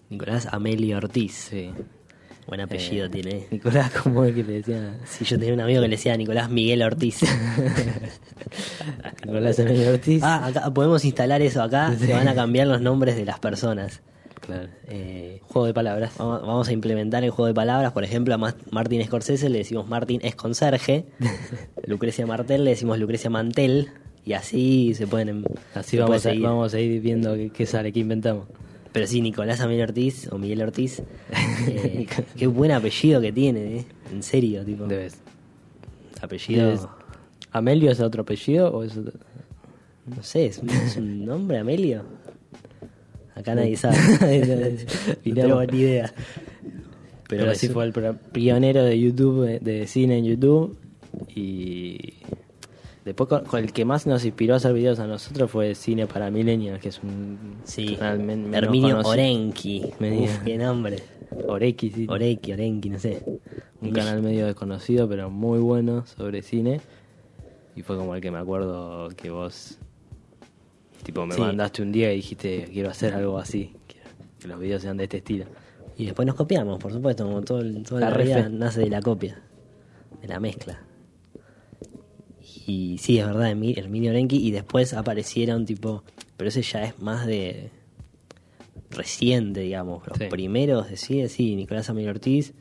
[0.10, 1.34] Nicolás Amelio Ortiz.
[1.34, 1.70] Sí.
[2.48, 3.48] Buen apellido Eh, tiene.
[3.52, 6.50] Nicolás, como el que le decía Sí, yo tenía un amigo que le decía Nicolás
[6.50, 7.22] Miguel Ortiz.
[9.26, 10.22] Nicolás Emilio Ortiz.
[10.24, 11.94] ah, acá podemos instalar eso acá.
[11.98, 14.02] Se van a cambiar los nombres de las personas.
[14.42, 14.68] Claro.
[14.88, 16.14] Eh, Juego de palabras.
[16.20, 17.92] vamos, vamos a implementar el juego de palabras.
[17.94, 21.06] Por ejemplo, a Ma- Martín Scorsese le decimos Martín es conserje.
[21.88, 23.90] Lucrecia Martel le decimos Lucrecia Mantel.
[24.24, 25.30] Y así se pueden.
[25.30, 26.44] em- Así se puede vamos a, seguir.
[26.44, 28.46] vamos a ir viendo qué, qué sale, qué inventamos.
[28.96, 31.04] Pero sí, Nicolás Amelio Ortiz o Miguel Ortiz.
[31.68, 33.86] eh, qué buen apellido que tiene, ¿eh?
[34.10, 34.86] En serio, tipo.
[34.86, 35.18] Debes.
[36.22, 36.70] Apellido.
[36.70, 36.88] Debes-
[37.52, 39.20] ¿Amelio es otro apellido o es otro?
[40.06, 42.04] No sé, ¿es un, es un nombre, Amelio?
[43.36, 44.78] Acá nadie sabe.
[45.26, 46.14] no tengo ni idea.
[47.28, 47.92] Pero, Pero, así fue el
[48.32, 50.78] pionero de YouTube, de cine en YouTube.
[51.36, 52.14] Y
[53.06, 56.08] después con, con el que más nos inspiró a hacer videos a nosotros fue Cine
[56.08, 59.00] para Millennials, que es un Sí, Herminio.
[59.04, 59.84] Orenki.
[60.00, 60.98] Uf, qué nombre.
[61.48, 62.08] Oreki, sí.
[62.10, 63.24] Orenki, Orenki, no sé.
[63.82, 66.82] un canal medio desconocido, pero muy bueno sobre cine.
[67.76, 69.78] Y fue como el que me acuerdo que vos,
[71.04, 71.42] tipo, me Sí.
[71.42, 75.04] mandaste un día y dijiste, quiero hacer algo así, quiero que los videos sean de
[75.04, 75.46] este estilo.
[75.98, 78.90] Y después nos copiamos, por supuesto, como todo, el- toda La la, vida nace de
[78.90, 79.42] la copia,
[80.22, 80.82] de la mezcla.
[82.66, 84.38] Y sí, es verdad, Herminio Orenki.
[84.38, 86.04] Y después aparecieron, tipo,
[86.38, 87.70] pero ese ya es más de
[88.90, 90.06] reciente, digamos.
[90.08, 90.26] Los Sí.
[90.30, 92.54] primeros de sí, Nicolás Amir Ortiz.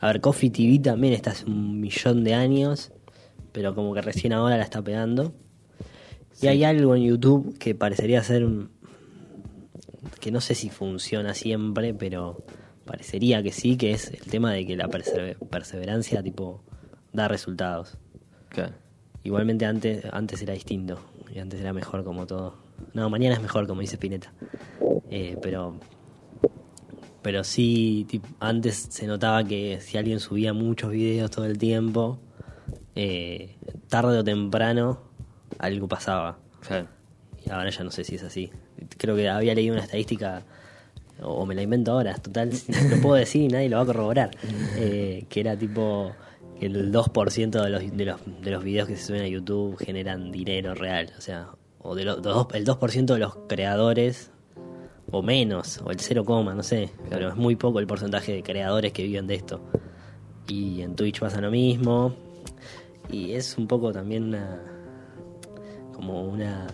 [0.00, 2.92] A ver, Coffee TV también está hace un millón de años,
[3.52, 5.32] pero como que recién ahora la está pegando.
[6.42, 8.68] Y hay algo en YouTube que parecería ser un,
[10.20, 12.44] que no sé si funciona siempre, pero
[12.84, 16.62] parecería que sí, que es el tema de que la perse- perseverancia tipo
[17.14, 17.96] da resultados.
[18.50, 18.74] Claro.
[19.26, 21.00] Igualmente antes, antes era distinto,
[21.34, 22.54] y antes era mejor como todo.
[22.94, 24.32] No, mañana es mejor, como dice Spinetta.
[25.10, 25.74] Eh, pero
[27.22, 28.06] pero sí,
[28.38, 32.20] antes se notaba que si alguien subía muchos videos todo el tiempo,
[32.94, 33.56] eh,
[33.88, 35.00] tarde o temprano
[35.58, 36.38] algo pasaba.
[36.60, 36.86] Claro.
[37.44, 38.52] Y ahora ya no sé si es así.
[38.96, 40.44] Creo que había leído una estadística,
[41.20, 42.52] o me la invento ahora, total,
[42.90, 44.30] lo puedo decir nadie lo va a corroborar,
[44.76, 46.12] eh, que era tipo
[46.60, 50.30] el 2% de los, de, los, de los videos que se suben a YouTube generan
[50.32, 51.12] dinero real.
[51.18, 51.48] O sea,
[51.80, 54.30] o de los, dos- el 2% de los creadores,
[55.10, 58.92] o menos, o el 0, no sé, pero es muy poco el porcentaje de creadores
[58.92, 59.60] que viven de esto.
[60.48, 62.14] Y en Twitch pasa lo mismo.
[63.10, 64.36] Y es un poco también
[65.92, 66.66] como una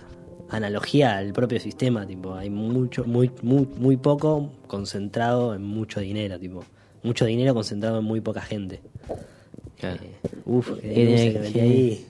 [0.49, 6.38] analogía al propio sistema, tipo, hay mucho, muy, muy, muy poco concentrado en mucho dinero,
[6.38, 6.64] tipo,
[7.03, 8.81] mucho dinero concentrado en muy poca gente.
[9.79, 10.01] Claro.
[10.03, 12.07] Eh, uf, qué ¿Qué luces tiene que que- ahí.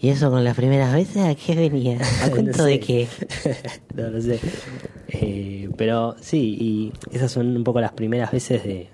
[0.00, 1.98] ¿Y eso con las primeras veces a qué venía?
[2.22, 2.70] ¿A No cuento sé.
[2.70, 3.08] de qué?
[3.94, 4.40] no lo sé.
[5.08, 8.88] Eh, pero sí, y esas son un poco las primeras veces de,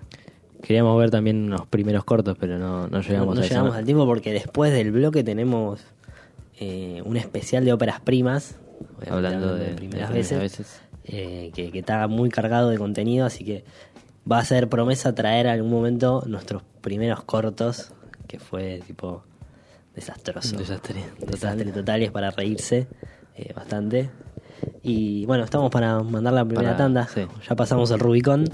[0.62, 3.78] Queríamos ver también unos primeros cortos, pero no, no llegamos no a eso, llegamos ¿no?
[3.78, 5.80] al tiempo porque después del bloque tenemos
[6.58, 8.56] eh, un especial de óperas primas,
[9.08, 10.80] Hablando de, primeras de veces, veces.
[11.04, 13.62] eh, que, que está muy cargado de contenido, así que
[14.30, 17.92] va a ser promesa traer en algún momento nuestros primeros cortos,
[18.26, 19.24] que fue tipo
[19.94, 20.56] desastroso.
[20.56, 21.30] Desastre total.
[21.30, 22.86] Desastre total y es para reírse
[23.36, 24.10] eh, bastante.
[24.82, 27.08] Y bueno, estamos para mandar la primera Para- tanda.
[27.12, 27.22] sí.
[27.48, 28.44] Ya pasamos el Rubicón.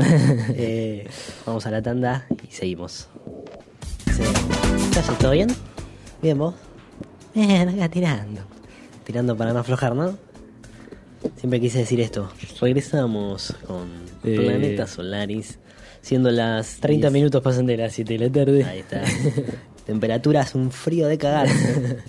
[0.56, 1.08] Eh,
[1.46, 3.08] vamos a la tanda y seguimos.
[4.12, 4.22] Sí.
[5.18, 5.48] ¿Todo bien?
[6.22, 6.54] Bien, vos.
[7.34, 8.42] Bien, acá tirando.
[9.04, 10.16] Tirando para no aflojar, ¿no?
[11.36, 12.30] Siempre quise decir esto.
[12.60, 13.88] Regresamos con
[14.22, 14.36] Eh.
[14.36, 15.58] Planeta Solaris.
[16.04, 17.12] Siendo las 30 10.
[17.14, 18.62] minutos pasan de las 7 de la tarde.
[18.64, 19.02] Ahí está.
[19.86, 21.48] Temperaturas, un frío de cagar.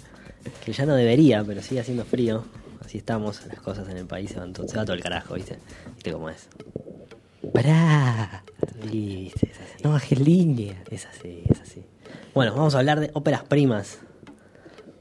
[0.66, 2.44] que ya no debería, pero sigue haciendo frío.
[2.84, 5.36] Así estamos, las cosas en el país se van todo, se va todo el carajo,
[5.36, 5.60] ¿viste?
[5.94, 6.50] ¿Viste cómo es?
[7.54, 8.44] Pará.
[8.84, 9.84] Viste, es así.
[9.86, 10.84] No bajes línea.
[10.92, 11.86] Es así, es así.
[12.34, 14.00] Bueno, vamos a hablar de óperas primas.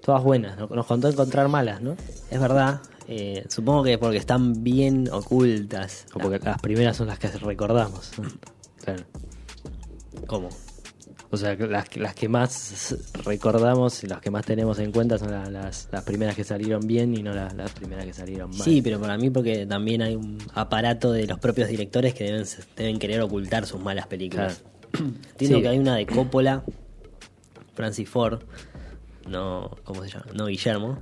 [0.02, 0.57] Todas buenas.
[0.57, 0.68] ¿no?
[0.68, 1.96] Nos contó encontrar malas, ¿no?
[2.30, 6.07] Es verdad, eh, supongo que porque están bien ocultas.
[6.14, 8.12] O porque las primeras son las que recordamos.
[8.85, 9.05] Claro.
[10.27, 10.49] ¿Cómo?
[11.31, 12.94] O sea, las, que- las que más
[13.25, 16.87] recordamos y las que más tenemos en cuenta son la- las, las primeras que salieron
[16.87, 18.61] bien y no las, primeras que salieron mal.
[18.61, 22.44] Sí, pero para mí porque también hay un aparato de los propios directores que deben,
[22.77, 24.62] deben querer ocultar sus malas películas.
[24.92, 25.62] Entiendo Sí.
[25.62, 26.62] que hay una de Coppola,
[27.75, 28.42] Francis Ford,
[29.29, 30.27] no, ¿cómo se llama?
[30.35, 30.99] No, Guillermo,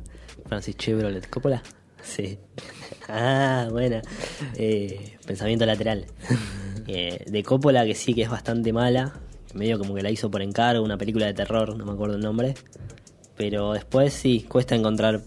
[0.47, 1.63] Francis Chevrolet Coppola.
[2.03, 2.37] Sí.
[3.09, 4.03] ah, buena.
[4.57, 6.05] Eh, pensamiento lateral.
[6.87, 9.13] Eh, de Coppola que sí que es bastante mala,
[9.55, 12.23] medio como que la hizo por encargo, una película de terror, no me acuerdo el
[12.23, 12.55] nombre.
[13.37, 15.23] Pero después sí, cuesta encontrar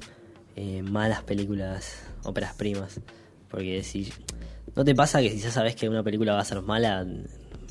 [0.56, 3.00] eh, malas películas, óperas primas.
[3.50, 4.12] Porque si.
[4.76, 7.06] ¿No te pasa que si ya sabes que una película va a ser mala,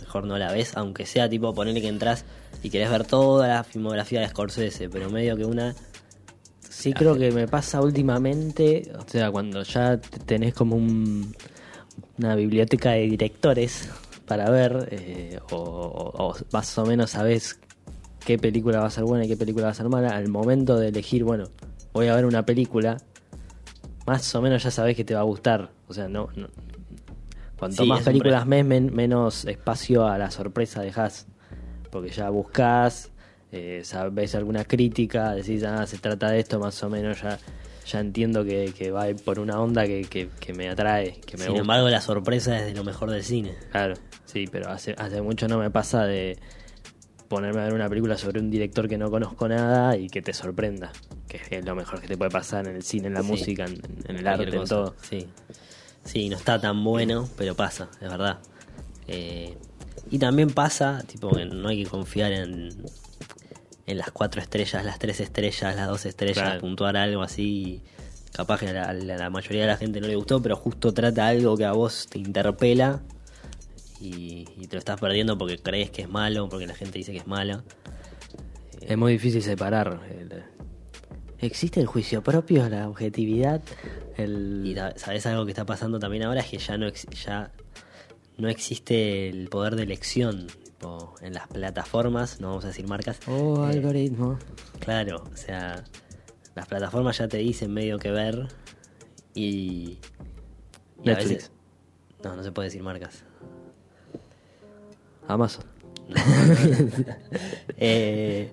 [0.01, 0.77] mejor no la ves?
[0.77, 2.25] Aunque sea tipo ponerle que entras
[2.63, 5.75] y querés ver toda la filmografía de Scorsese, pero medio que una.
[6.69, 11.35] Sí, creo que me pasa últimamente, o sea, cuando ya te- tenés como un-
[12.19, 13.89] una biblioteca de directores
[14.27, 17.59] para ver, eh, o, o- o más o menos sabés
[18.25, 20.79] qué película va a ser buena y qué película va a ser mala, al momento
[20.79, 21.51] de elegir, bueno,
[21.93, 22.97] voy a ver una película,
[24.07, 25.71] más o menos ya sabés que te va a gustar.
[25.89, 26.29] O sea, no.
[26.37, 26.49] no-
[27.59, 31.27] cuanto Sí, más películas men- menos espacio a la sorpresa dejas.
[31.91, 33.11] Porque ya buscás,
[33.53, 37.39] eh, sabés alguna crítica, decís, ah, se trata de esto, más o menos ya,
[37.87, 41.45] ya entiendo que, que va por una onda que, que, que me atrae, que me
[41.45, 41.61] Sin gusta.
[41.63, 43.55] embargo, la sorpresa es de lo mejor del cine.
[43.71, 43.95] Claro,
[44.25, 46.39] sí, pero hace, hace mucho no me pasa de
[47.29, 50.33] ponerme a ver una película sobre un director que no conozco nada y que te
[50.33, 50.93] sorprenda,
[51.29, 53.27] que es lo mejor que te puede pasar en el cine, en la Sí.
[53.29, 54.95] música, en, en el arte, en todo.
[55.03, 55.27] Sí.
[56.05, 58.39] sí, no está tan bueno, pero pasa, es verdad.
[59.09, 59.57] Eh,
[60.11, 62.69] y también pasa, tipo, que no hay que confiar en,
[63.87, 66.61] en las cuatro estrellas, las tres estrellas, las dos estrellas, Claro.
[66.61, 67.83] puntuar algo así.
[68.33, 71.57] Capaz que a la, mayoría de la gente no le gustó, pero justo trata algo
[71.57, 73.01] que a vos te interpela
[74.01, 77.13] y, y te lo estás perdiendo porque crees que es malo, porque la gente dice
[77.13, 77.63] que es malo.
[78.81, 80.01] Es muy difícil separar.
[81.39, 83.63] ¿Existe el juicio propio, la objetividad?
[84.17, 84.63] El...
[84.65, 87.53] Y sabes algo que está pasando también ahora es que ya no ya
[88.37, 90.49] no existe el poder de elección
[91.21, 93.19] en las plataformas, no vamos a decir marcas.
[93.29, 94.39] Oh, Eh, algoritmo.
[94.81, 95.85] claro, o sea,
[96.55, 98.49] las plataformas ya te dicen medio que ver
[99.35, 99.99] y,
[101.03, 101.29] y a Netflix.
[101.31, 101.51] veces
[102.23, 103.25] no, no se puede decir marcas.
[105.29, 105.65] Amazon.
[107.79, 108.53] Eh,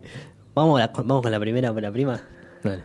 [0.56, 2.22] vamos, a la- vamos con la primera para prima.
[2.64, 2.84] Dale.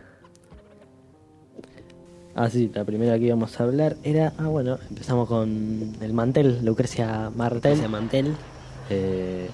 [2.35, 4.33] Ah, sí, la primera que íbamos a hablar era.
[4.37, 7.73] Ah, bueno, empezamos con el mantel, Lucrecia Martel.
[7.73, 8.35] Ese mantel,
[8.89, 9.49] Eh,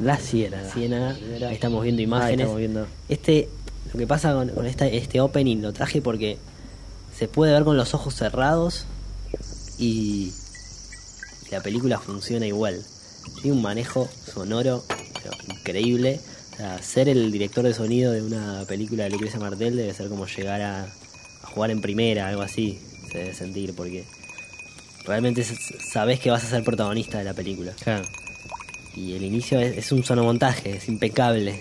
[0.00, 0.70] la Ciénaga.
[0.70, 1.16] Ciénaga,
[1.48, 2.40] ahí estamos viendo Ahí imágenes.
[2.40, 2.86] estamos viendo.
[3.08, 3.48] Este,
[3.92, 6.38] lo que pasa con, con esta, este opening lo traje porque
[7.16, 8.84] se puede ver con los ojos cerrados
[9.78, 10.32] y
[11.50, 12.82] la película funciona igual.
[13.42, 14.82] Tiene un manejo sonoro
[15.22, 16.20] pero increíble.
[16.52, 20.08] O sea, ser el director de sonido de una película de Lucrecia Martel debe ser
[20.08, 22.78] como llegar a, a jugar en primera, algo así.
[23.12, 24.04] Se debe sentir porque
[25.04, 25.44] realmente
[25.92, 27.72] sabes que vas a ser protagonista de la película.
[27.82, 28.04] Claro.
[28.96, 31.60] Y el inicio es, es un sonomontaje, es impecable.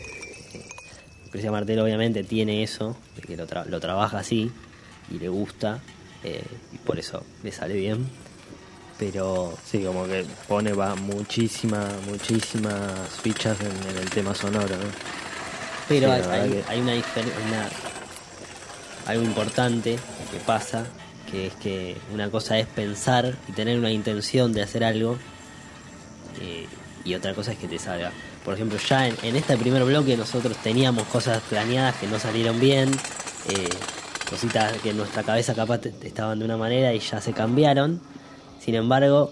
[1.26, 4.52] Lucrecia Martel obviamente tiene eso, de que lo, tra- lo trabaja así
[5.12, 5.80] y le gusta,
[6.24, 6.42] eh,
[6.74, 8.08] y por eso le sale bien.
[8.98, 14.86] Pero Sí, como que pone va muchísima, muchísimas fichas en, en el tema sonoro, ¿no?
[15.90, 17.70] Pero Sí, hay, hay- que- hay una-
[19.08, 19.98] algo importante
[20.32, 20.86] que pasa,
[21.30, 25.18] que es que una cosa es pensar y tener una intención de hacer algo,
[26.40, 26.66] eh,
[27.06, 28.12] y otra cosa es que te salga.
[28.44, 32.60] Por ejemplo, ya en, en este primer bloque nosotros teníamos cosas planeadas que no salieron
[32.60, 32.90] bien,
[33.50, 33.70] eh,
[34.30, 38.02] cositas que en nuestra cabeza capaz te- estaban de una manera y ya se cambiaron.
[38.60, 39.32] Sin embargo,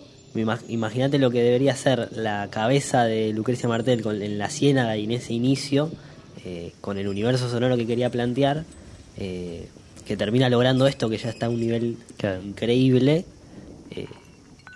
[0.68, 5.06] imagínate lo que debería ser la cabeza de Lucrecia Martel con, en la ciénaga y
[5.06, 5.90] en ese inicio,
[6.46, 8.64] eh, con el universo sonoro que quería plantear,
[9.18, 9.68] eh,
[10.06, 12.42] que termina logrando esto que ya está a un nivel Claro.
[12.44, 13.26] increíble.
[13.92, 14.08] eh,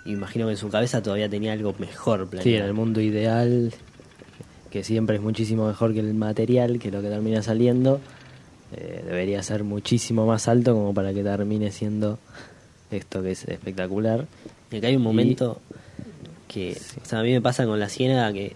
[0.08, 2.68] imagino que en su cabeza todavía tenía algo mejor Sí, en planeado.
[2.68, 3.74] el mundo ideal,
[4.72, 8.00] que siempre es muchísimo mejor que el material, que lo que termina saliendo,
[8.76, 12.20] eh, debería ser muchísimo más alto como para que termine siendo
[12.92, 14.26] esto que es espectacular.
[14.72, 15.62] Y acá hay un momento
[16.48, 18.54] que o sea, a mí me pasa con la ciénaga que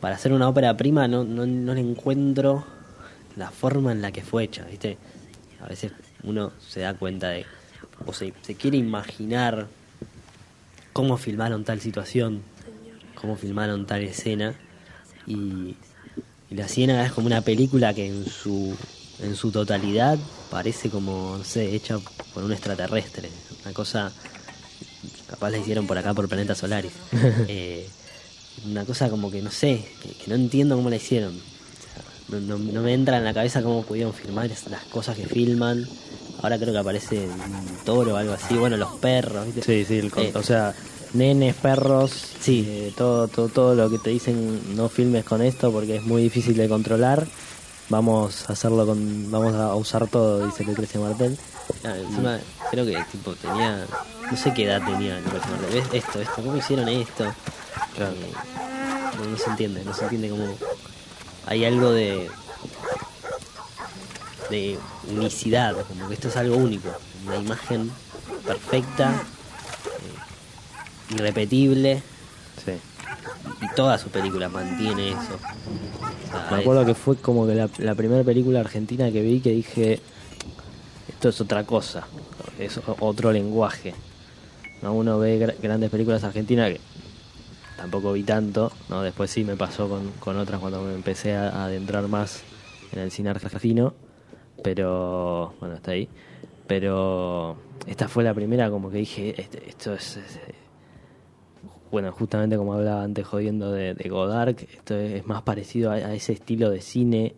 [0.00, 2.64] para hacer una ópera prima no, no, no le encuentro
[3.36, 4.96] la forma en la que fue hecha, ¿viste?
[5.60, 5.92] A veces
[6.24, 7.44] uno se da cuenta de,
[8.06, 9.66] o se, se quiere imaginar
[10.98, 12.42] cómo filmaron tal situación,
[13.14, 14.56] cómo filmaron tal escena,
[15.28, 15.76] y,
[16.50, 18.76] y la ciénaga es como una película que en su,
[19.22, 20.18] en su totalidad
[20.50, 22.00] parece como, no sé, hecha
[22.34, 23.30] por un extraterrestre,
[23.64, 24.12] una cosa
[25.30, 26.94] capaz la hicieron por acá por Planeta Solaris.
[27.46, 27.88] Eh,
[28.66, 31.40] una cosa como que no sé, que, que no entiendo cómo la hicieron.
[32.28, 35.86] No, no- no me entra en la cabeza cómo pudieron filmar las cosas que filman.
[36.42, 38.54] Ahora creo que aparece un toro o algo así.
[38.54, 39.62] Bueno, los perros, ¿viste?
[39.62, 40.74] Sí, sí, el con- Eh, o sea,
[41.14, 42.64] nenes, perros, Sí.
[42.68, 46.22] eh, todo, todo, todo lo que te dicen no filmes con esto porque es muy
[46.22, 47.26] difícil de controlar.
[47.88, 51.36] Vamos a hacerlo con, vamos a usar todo, dice Lucrecia Martel.
[51.84, 52.38] ah, encima,
[52.70, 53.86] creo que tipo tenía,
[54.30, 55.70] no sé qué edad tenía Lucrecia Martel.
[55.72, 56.34] ¿Ves esto, esto?
[56.42, 57.24] ¿Cómo hicieron esto?
[57.96, 58.12] Claro.
[58.12, 58.32] Eh,
[59.24, 60.44] no, no se entiende, no se entiende cómo
[61.48, 62.28] hay algo de
[64.50, 64.78] de
[65.10, 66.88] unicidad, como que esto es algo único,
[67.26, 67.90] una imagen
[68.46, 69.10] perfecta,
[71.10, 72.02] eh, irrepetible,
[72.64, 72.72] Sí.
[73.60, 75.18] y toda su película mantiene eso.
[75.18, 79.20] O sea, Me es- acuerdo que fue como que la, la primera película argentina que
[79.20, 80.00] vi que dije,
[81.10, 82.06] esto es otra cosa,
[82.58, 83.94] es otro lenguaje.
[84.80, 84.94] ¿no?
[84.94, 86.80] Uno ve gra- grandes películas argentinas que
[87.78, 89.02] tampoco vi tanto, ¿no?
[89.02, 92.42] después sí me pasó con, con otras cuando me empecé a, a adentrar más
[92.92, 93.94] en el cine argentino,
[94.62, 96.08] pero bueno, está ahí.
[96.66, 100.40] Pero esta fue la primera como que dije, este- esto es- es
[101.90, 106.14] bueno, justamente como hablaba antes jodiendo de, de Godard, esto es más parecido a, a
[106.14, 107.34] ese estilo de cine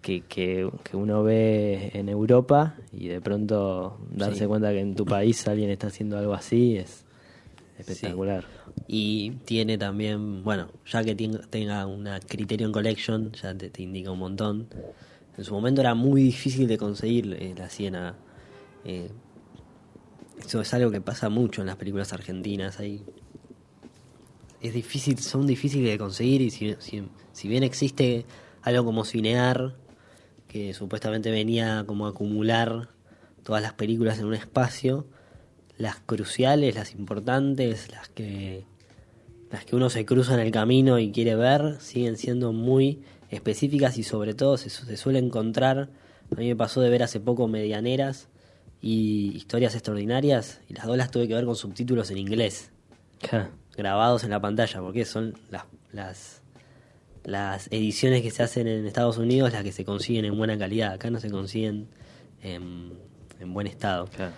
[0.00, 4.46] que, que, que uno ve en Europa y de pronto darse Sí.
[4.46, 7.03] cuenta que en tu país alguien está haciendo algo así es
[7.78, 8.44] espectacular.
[8.86, 14.18] Y tiene también, bueno, ya que tenga una Criterion Collection, ya te, te indica un
[14.18, 14.68] montón.
[15.36, 18.14] En su momento era muy difícil de conseguir eh, la Ciénaga.
[18.84, 19.10] Eh,
[20.38, 22.78] eso es algo que pasa mucho en las películas argentinas.
[22.78, 23.02] Hay,
[24.60, 28.26] es difícil, son difíciles de conseguir y si, si, si bien existe
[28.62, 29.76] algo como Cinear,
[30.48, 32.88] que supuestamente venía como a acumular
[33.42, 35.06] todas las películas en un espacio,
[35.78, 38.64] las cruciales, las importantes, las que
[39.54, 43.98] las que uno se cruza en el camino y quiere ver, siguen siendo muy específicas
[43.98, 45.90] y sobre todo se, se suele encontrar,
[46.32, 48.28] a mí me pasó de ver hace poco Medianeras
[48.80, 52.72] y Historias Extraordinarias y las dos las tuve que ver con subtítulos en inglés,
[53.76, 56.42] grabados en la pantalla, porque son las, las,
[57.22, 60.94] las ediciones que se hacen en Estados Unidos las que se consiguen en buena calidad,
[60.94, 61.86] acá no se consiguen
[62.42, 62.92] en,
[63.38, 64.08] en buen estado.
[64.16, 64.32] ja.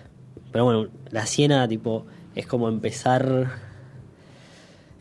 [0.57, 3.53] Pero bueno, la Siena, tipo, es como empezar.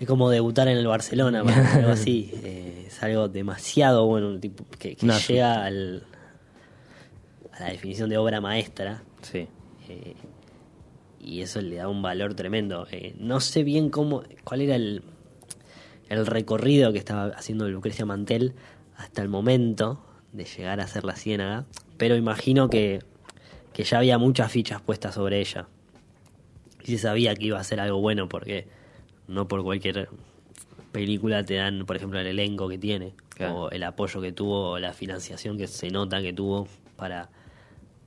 [0.02, 2.30] Es como debutar en el Barcelona, algo así.
[2.44, 6.04] Eh, es algo demasiado bueno, tipo, que, que llega al,
[7.54, 9.04] a la definición de obra maestra.
[9.22, 9.48] Sí.
[9.88, 10.16] eh,
[11.22, 12.86] y eso le da un valor tremendo.
[12.92, 15.04] Eh, no sé bien cómo, cuál era el,
[16.10, 18.56] el recorrido que estaba haciendo Lucrecia Mantel
[18.98, 21.64] hasta el momento de llegar a ser la Ciénaga,
[21.96, 23.00] pero imagino que,
[23.76, 25.68] que ya había muchas fichas puestas sobre ella.
[26.86, 28.68] Y se sabía que iba a ser algo bueno porque
[29.28, 30.08] no por cualquier
[30.94, 33.64] película te dan, por ejemplo, el elenco que tiene, Claro.
[33.64, 37.28] o el apoyo que tuvo, o la financiación que se nota que tuvo para,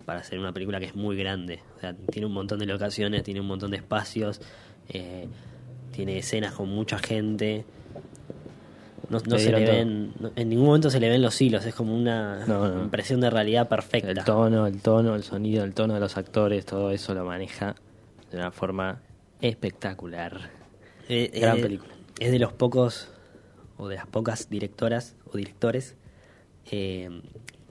[0.07, 1.61] para hacer una película que es muy grande.
[1.77, 4.41] O sea, tiene un montón de locaciones, tiene un montón de espacios,
[4.89, 5.29] eh,
[5.93, 7.67] tiene escenas con mucha gente.
[9.11, 11.97] No, se le ven, no- en ningún momento se le ven los hilos, es como
[11.97, 14.11] una No, impresión de realidad perfecta.
[14.11, 17.75] El tono, el tono, el sonido, el tono de los actores, todo eso lo maneja
[18.31, 19.01] de una forma
[19.41, 20.51] espectacular.
[21.09, 21.93] Eh, Gran eh, película.
[22.21, 23.09] Es de los pocos,
[23.79, 25.95] o de las pocas directoras o directores
[26.71, 27.23] eh,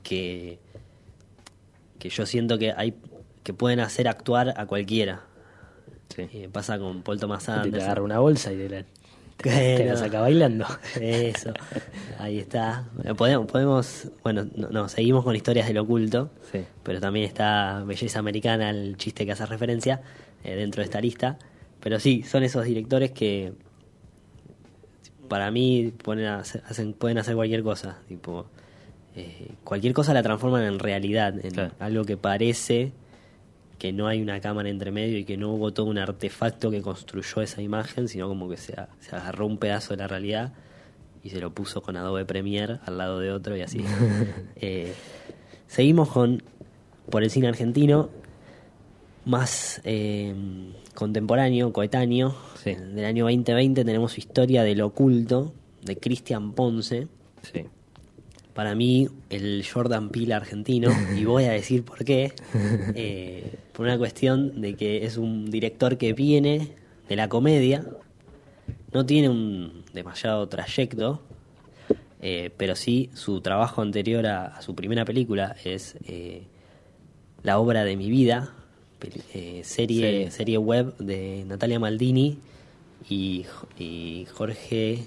[0.01, 0.57] que,
[1.99, 2.95] que yo siento que hay
[3.43, 5.21] que pueden hacer actuar a cualquiera.
[6.15, 6.47] Sí.
[6.51, 8.03] Pasa con Paul Thomas Te- te agarra Anderson.
[8.03, 8.83] una bolsa y la
[9.37, 10.65] Te la saca bailando.
[10.99, 11.53] Eso,
[12.19, 12.85] ahí está.
[13.15, 16.63] Podemos, podemos bueno, no, no, seguimos con historias del oculto, Sí.
[16.83, 20.01] pero también está Belleza Americana, el chiste que hace referencia,
[20.43, 21.37] eh, dentro de esta lista.
[21.79, 23.53] Pero sí, son esos directores que
[25.27, 27.99] para mí ponen a hacer- hacen, pueden hacer cualquier cosa.
[28.07, 28.47] Tipo,
[29.15, 31.73] eh, cualquier cosa la transforman en realidad, en Claro.
[31.79, 32.91] algo que parece
[33.77, 36.81] que no hay una cámara entre medio y que no hubo todo un artefacto que
[36.81, 38.75] construyó esa imagen, sino como que se,
[39.11, 40.53] agarró un pedazo de la realidad
[41.23, 43.83] y se lo puso con Adobe Premiere al lado de otro y así.
[44.59, 44.93] Eh,
[45.67, 46.41] seguimos con,
[47.09, 48.09] por el cine argentino,
[49.25, 50.33] más eh,
[50.95, 52.35] contemporáneo, coetáneo.
[52.63, 52.73] Sí.
[52.73, 55.53] Del año 2020 tenemos Historia del Oculto,
[55.83, 57.07] de Cristian Ponce.
[57.43, 57.65] Sí.
[58.57, 62.33] Para mí, el Jordan Peele argentino, y voy a decir por qué,
[62.95, 66.69] eh, por una cuestión de que es un director que viene
[67.07, 67.85] de la comedia,
[68.91, 71.21] no tiene un demasiado trayecto,
[72.19, 76.41] eh, pero sí su trabajo anterior a, a su primera película es eh,
[77.43, 78.55] La obra de mi vida,
[78.99, 80.31] serie, Serie.
[80.31, 82.39] serie web de Natalia Maldini
[83.07, 83.45] y,
[83.77, 85.05] y Jorge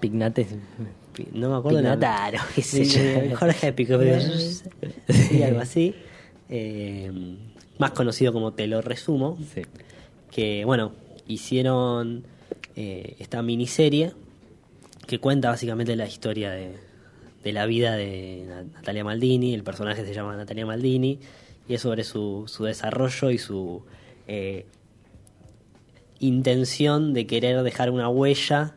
[0.00, 0.46] Pignate.
[1.32, 3.36] No me acuerdo la- Pignataro, qué sé yo.
[3.36, 3.72] Jorge
[5.08, 5.94] sí, algo así.
[6.48, 7.10] Eh,
[7.78, 9.38] más conocido como Te lo resumo.
[9.54, 9.62] Sí.
[10.30, 10.92] Que bueno,
[11.26, 12.24] hicieron
[12.76, 14.12] eh, esta miniserie
[15.06, 16.76] que cuenta básicamente la historia de,
[17.42, 19.54] de la vida de Na- Natalia Maldini.
[19.54, 21.18] El personaje se llama Natalia Maldini
[21.68, 23.82] y es sobre su, su desarrollo y su
[24.28, 24.66] eh,
[26.18, 28.74] intención de querer dejar una huella.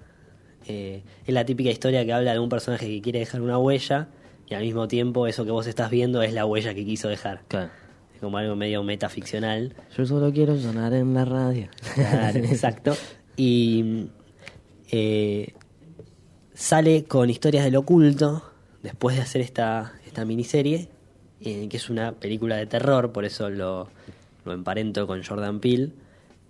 [0.68, 4.08] Eh, es la típica historia que habla de un personaje que quiere dejar una huella
[4.48, 7.42] y al mismo tiempo eso que vos estás viendo es la huella que quiso dejar.
[7.48, 7.70] Claro.
[8.14, 9.76] Es como algo medio metaficcional.
[9.98, 11.68] Yo solo quiero sonar en la radio.
[11.96, 12.96] Claro, exacto.
[13.36, 14.08] Y
[14.92, 15.54] eh,
[16.54, 18.44] sale con historias del oculto
[18.84, 20.90] después de hacer esta, esta miniserie,
[21.42, 23.90] eh, que es una película de terror, por eso lo,
[24.46, 25.92] lo emparento con Jordan Peele.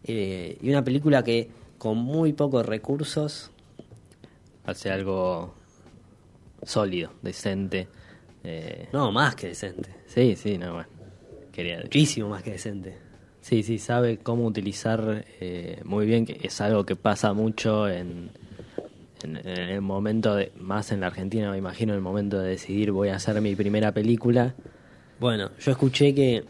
[0.04, 3.52] Eh, y una película que con muy pocos recursos,
[4.66, 5.54] Hace algo
[6.64, 7.88] sólido, decente.
[8.44, 10.90] Eh, no más que decente, Sí, sí, no, bueno.
[11.52, 12.98] Quería muchísimo más que decente.
[13.42, 18.30] Sí, sí, sabe cómo utilizar eh, muy bien, que es algo que pasa mucho en,
[19.24, 22.50] en, en el momento, de, más en la Argentina, me imagino, en el momento de
[22.50, 24.56] decidir voy a hacer mi primera película.
[25.20, 26.44] Bueno, yo escuché que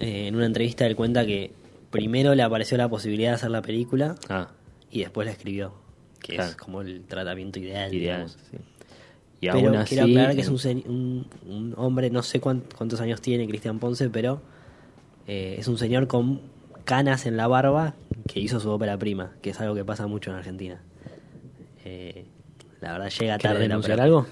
[0.00, 1.52] eh, en una entrevista él cuenta que
[1.90, 4.48] primero le apareció la posibilidad de hacer la película Ah,
[4.90, 5.72] y después la escribió,
[6.20, 6.50] que Claro.
[6.50, 7.92] es como el tratamiento ideal.
[7.94, 8.28] ideal.
[8.28, 8.56] sí.
[9.40, 9.94] Y pero aún así...
[9.94, 13.78] quiero aclarar que es un, un, un hombre, no sé cuán- cuántos años tiene Cristian
[13.78, 14.40] Ponce, pero
[15.28, 16.40] eh, es un señor con
[16.84, 17.94] canas en la barba
[18.26, 20.80] que hizo su ópera prima, que es algo que pasa mucho en Argentina.
[21.84, 22.24] Eh,
[22.80, 24.02] la verdad llega ¿querés tarde la ópera.
[24.04, 24.26] algo?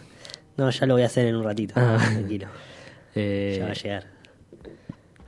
[0.56, 1.98] No, ya lo voy a hacer en un ratito, Ah.
[2.12, 2.48] tranquilo.
[3.18, 4.04] Eh, Ya va a llegar.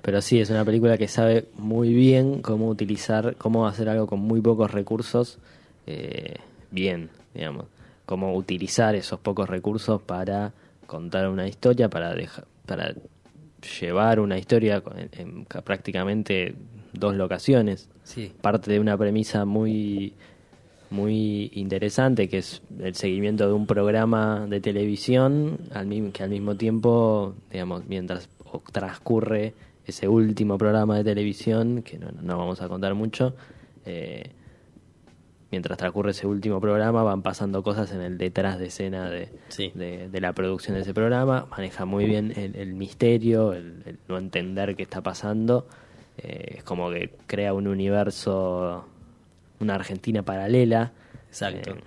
[0.03, 4.21] Pero sí, es una película que sabe muy bien cómo utilizar, cómo hacer algo con
[4.21, 5.39] muy pocos recursos
[5.89, 6.35] eh,
[6.71, 7.65] bien, digamos.
[8.05, 10.53] Cómo utilizar esos pocos recursos para
[10.87, 12.95] contar una historia, para dejar, para
[13.81, 16.55] llevar una historia en, en ca- prácticamente
[16.93, 17.89] dos locaciones.
[18.05, 18.33] Sí.
[18.41, 20.13] Parte de una premisa muy
[20.91, 26.31] muy interesante que es el seguimiento de un programa de televisión al mismo, que al
[26.31, 28.31] mismo tiempo digamos mientras
[28.73, 29.53] transcurre
[29.85, 33.35] ese último programa de televisión que no, no vamos a contar mucho
[33.85, 34.31] eh,
[35.51, 39.73] mientras transcurre ese último programa van pasando cosas en el detrás de escena de, Sí.
[39.75, 43.99] de, de la producción de ese programa maneja muy bien el, el misterio el, el
[44.09, 45.67] no entender qué está pasando
[46.21, 48.85] Eh, es como que crea un universo
[49.61, 50.91] una Argentina paralela
[51.29, 51.71] Exacto.
[51.71, 51.81] eh,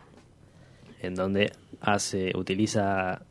[1.01, 1.51] en donde
[1.81, 3.23] hace utiliza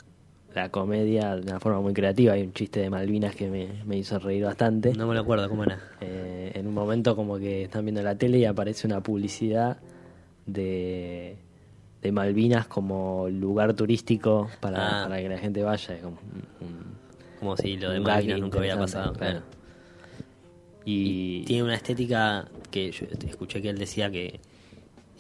[0.54, 3.96] la comedia de una forma muy creativa hay un chiste de Malvinas que me, me
[3.96, 5.78] hizo reír bastante No me lo acuerdo cómo era.
[6.00, 9.78] eh, en un momento como que están viendo la tele y aparece una publicidad
[10.52, 11.36] de,
[12.02, 15.08] de Malvinas como lugar turístico para, Ah.
[15.08, 15.94] para que la gente vaya.
[15.94, 16.18] Es como
[16.60, 17.00] un- un-
[17.38, 19.12] Como si lo de Malvinas nunca hubiera pasado.
[19.14, 19.40] claro.
[19.40, 19.46] claro.
[20.84, 24.40] Y, Tiene una estética que yo escuché que él decía que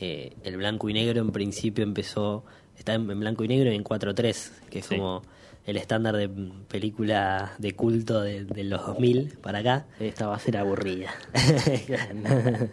[0.00, 2.44] eh, el blanco y negro en principio empezó,
[2.78, 4.96] está en, en blanco y negro y en 4.3, que es Sí.
[4.96, 5.22] como
[5.66, 6.28] el estándar de
[6.68, 9.86] película de culto de, de los 2000 para acá.
[10.00, 11.10] esta va a ser aburrida.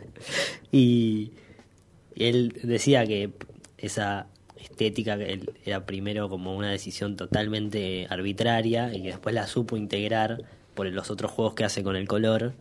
[0.72, 1.32] y
[2.26, 3.32] él decía que
[3.78, 4.28] esa
[4.59, 5.18] estética
[5.65, 10.43] era primero como una decisión totalmente arbitraria y que después la supo integrar
[10.74, 12.53] por los otros juegos que hace con el color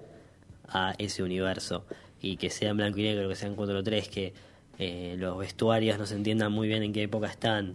[0.69, 1.85] a ese universo.
[2.21, 4.33] Y que sea en blanco y negro, que sea en 4.3, que
[4.79, 7.75] eh, los vestuarios no se entiendan muy bien en qué época están,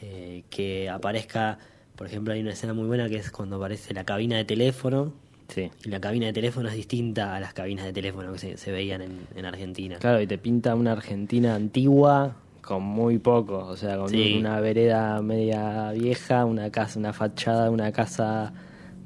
[0.00, 1.58] eh, que aparezca,
[1.96, 5.14] por ejemplo, hay una escena muy buena que es cuando aparece la cabina de teléfono,
[5.54, 5.70] Sí.
[5.84, 8.72] y la cabina de teléfono es distinta a las cabinas de teléfono que se, se
[8.72, 9.96] veían en, en Argentina.
[9.98, 14.36] Claro, y te pinta una Argentina antigua con muy poco, o sea, con Sí.
[14.38, 18.52] una vereda media vieja, una casa, una fachada, una casa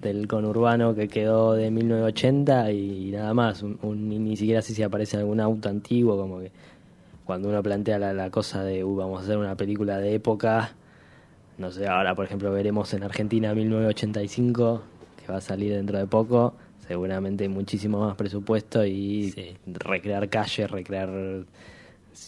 [0.03, 5.16] del conurbano que quedó de 1980 y, nada más, un, un- ni siquiera si aparece
[5.16, 6.53] algún auto antiguo, como que
[7.24, 10.72] cuando uno plantea la, la cosa de "Uh, vamos a hacer una película de época,
[11.59, 14.82] no sé, ahora por ejemplo veremos en Argentina 1985,
[15.26, 16.54] que va a salir dentro de poco,
[16.86, 19.56] seguramente muchísimo más presupuesto y Sí.
[19.66, 21.10] recrear calles, recrear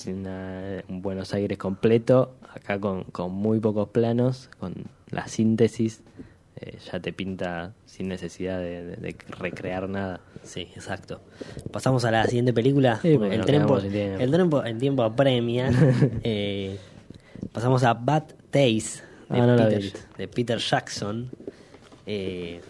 [0.06, 4.74] una- un Buenos Aires completo, acá con, con muy pocos planos, con
[5.10, 6.02] la síntesis,
[6.60, 10.20] eh, ya te pinta sin necesidad de, de- de recrear nada.
[10.42, 11.20] Sí, exacto.
[11.72, 12.98] Pasamos a la siguiente película.
[13.00, 14.18] Sí, el, tiempo, tiempo.
[14.22, 15.70] el tiempo, el tiempo apremia.
[16.24, 16.76] Eh,
[17.52, 21.30] pasamos a Bad Taste de, Ah, no la Peter, de Peter Jackson.
[22.06, 22.60] Eh,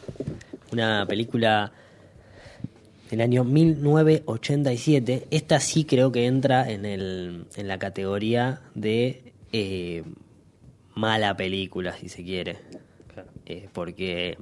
[0.72, 1.72] una película
[3.10, 5.28] del año 1987.
[5.30, 10.02] Esta sí creo que entra en, el, en la categoría de eh,
[10.94, 12.58] mala película, si se quiere.
[13.46, 14.36] Eh, porque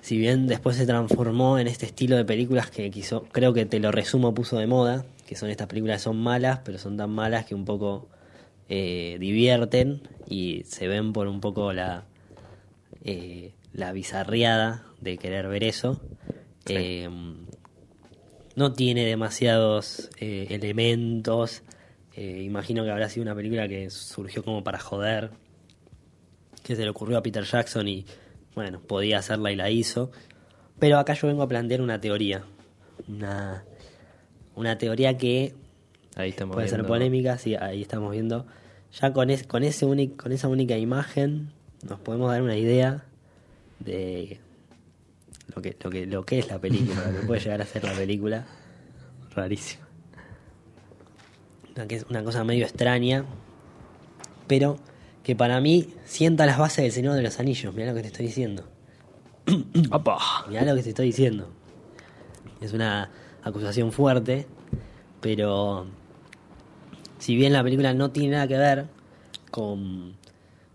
[0.00, 3.78] si bien después se transformó en este estilo de películas que quiso, creo que te
[3.78, 7.10] lo resumo, puso de moda, que son estas películas que son malas, pero son tan
[7.10, 8.08] malas que un poco
[8.68, 12.04] eh, divierten y se ven por un poco la,
[13.04, 16.00] eh, la bizarriada de querer ver eso.
[16.66, 17.08] Eh,
[18.56, 21.62] no tiene demasiados eh, elementos.
[22.14, 25.30] eh, imagino que habrá sido una película que surgió como para joder.
[26.62, 28.04] Que se le ocurrió a Peter Jackson y,
[28.54, 30.10] bueno, podía hacerla y la hizo.
[30.78, 32.44] Pero acá yo vengo a plantear una teoría.
[33.08, 33.64] Una,
[34.54, 35.54] una teoría que
[36.18, 38.44] Ahí estamos puede ser polémica, sí, ahí estamos viendo.
[39.00, 41.52] Ya con, es, con, ese con esa única imagen
[41.88, 43.04] nos podemos dar una idea
[43.80, 44.40] de
[45.54, 47.84] lo que, lo que, lo que es la película, lo que puede llegar a ser
[47.84, 48.46] la película.
[49.34, 49.84] Rarísimo.
[51.74, 53.24] Una, que es una cosa medio extraña,
[54.46, 54.78] pero
[55.22, 57.74] que para mí sienta las bases del Señor de los Anillos.
[57.74, 58.64] Mirá lo que te estoy diciendo.
[59.46, 61.50] Mirá lo que te estoy diciendo.
[62.60, 63.10] Es una
[63.42, 64.46] acusación fuerte,
[65.20, 65.86] pero
[67.18, 68.86] si bien la película no tiene nada que ver
[69.50, 70.14] con,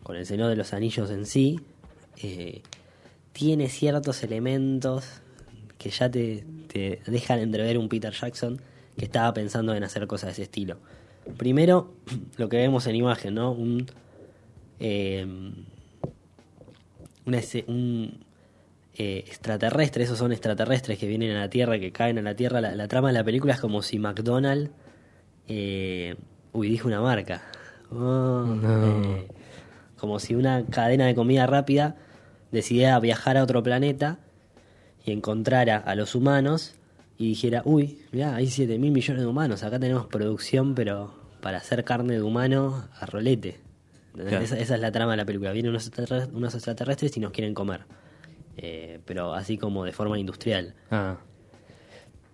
[0.04, 1.60] con el Señor de los Anillos en sí,
[2.22, 2.62] eh,
[3.34, 5.05] tiene ciertos elementos
[5.77, 8.61] que ya te, te dejan entrever un Peter Jackson
[8.97, 10.77] que estaba pensando en hacer cosas de ese estilo.
[11.38, 11.93] Primero,
[12.38, 13.51] lo que vemos en imagen, ¿no?
[13.51, 13.86] Un,
[14.79, 15.25] eh,
[17.25, 18.23] una ese- un
[18.95, 22.61] eh, extraterrestre, esos son extraterrestres que vienen a la Tierra, que caen a la Tierra.
[22.61, 24.69] La, la trama de la película es como si McDonald's...
[25.47, 26.15] eh,
[26.51, 27.41] uy, dije una marca.
[27.91, 29.27] Oh, eh,
[29.97, 31.95] como si una cadena de comida rápida
[32.54, 34.20] decidiera viajar a otro planeta
[35.04, 36.76] y encontrara a los humanos
[37.18, 41.58] y dijera, uy, mirá, hay 7 mil millones de humanos, acá tenemos producción, pero para
[41.58, 43.60] hacer carne de humano a rolete.
[44.18, 45.51] Esa, esa es la trama de la película.
[45.51, 47.82] Vienen unos extraterrestres, unos extraterrestres y nos quieren comer.
[48.58, 50.76] Eh, pero así como de forma industrial.
[50.91, 51.18] Ah,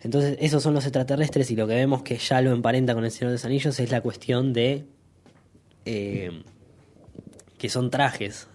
[0.01, 3.11] Entonces, esos son los extraterrestres y lo que vemos que ya lo emparenta con el
[3.11, 4.85] Señor de los Anillos es la cuestión de
[5.85, 6.43] eh,
[7.57, 8.47] que son trajes,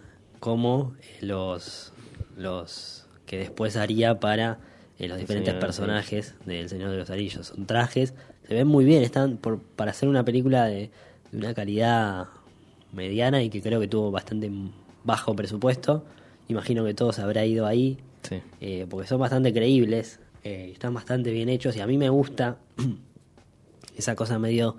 [0.45, 1.95] como eh, los,
[2.37, 4.59] los que después haría para
[4.99, 7.47] eh, los diferentes personajes del Señor de los Anillos.
[7.47, 8.13] Son trajes,
[8.47, 10.91] se ven muy bien, están por, para hacer una película de,
[11.33, 12.27] de una calidad
[12.93, 14.53] mediana y que creo que tuvo bastante
[15.03, 16.05] bajo presupuesto.
[16.49, 18.43] Imagino que todo se habrá ido ahí sí.
[18.61, 22.59] eh, porque son bastante creíbles, eh, están bastante bien hechos y a mí me gusta
[23.97, 24.77] esa cosa medio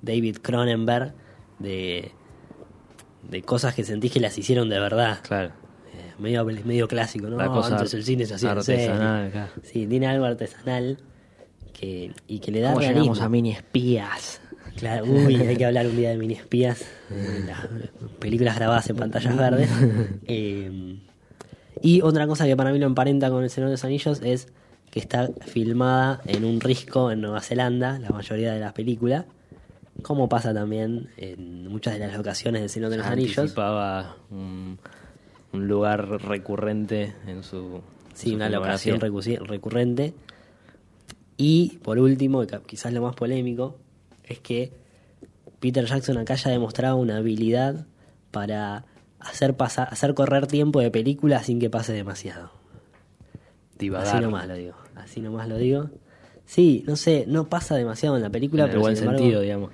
[0.00, 1.12] David Cronenberg
[1.58, 2.12] de,
[3.22, 5.20] de cosas que sentís que las hicieron de verdad.
[5.22, 5.50] Claro.
[5.94, 7.36] Eh, medio, medio clásico, ¿no?
[7.36, 9.52] La cosa Antes el cine se hacía artesanal, claro.
[9.62, 10.98] Sí, tiene algo artesanal
[11.72, 14.40] que, y que le da ¿Cómo llegamos a mini espías?
[14.76, 17.68] Claro, uy, hay que hablar un día de mini espías, eh, las
[18.18, 19.70] películas grabadas en pantallas verdes.
[20.26, 20.98] Eh,
[21.82, 24.48] y otra cosa que para mí lo emparenta con El Señor de los Anillos es
[24.90, 29.24] que está filmada en un risco en Nueva Zelanda, la mayoría de las películas,
[30.02, 33.54] como pasa también en muchas de las locaciones del Señor de los Anillos.
[34.30, 34.78] Un,
[35.52, 37.80] un lugar recurrente en su.
[38.14, 40.14] Sí, su una locación recurrente.
[41.36, 43.76] Y por último, quizás lo más polémico,
[44.24, 44.72] es que
[45.60, 47.86] Peter Jackson acá ya ha demostrado una habilidad
[48.30, 48.84] para
[49.18, 52.50] hacer pasar, hacer correr tiempo de película sin que pase demasiado.
[53.78, 54.08] Divagar.
[54.08, 54.74] Así nomás lo digo.
[54.94, 55.90] Así nomás lo digo.
[56.44, 59.20] Sí, no sé, no pasa demasiado en la película, en el pero buen sin embargo,
[59.20, 59.70] sentido, digamos.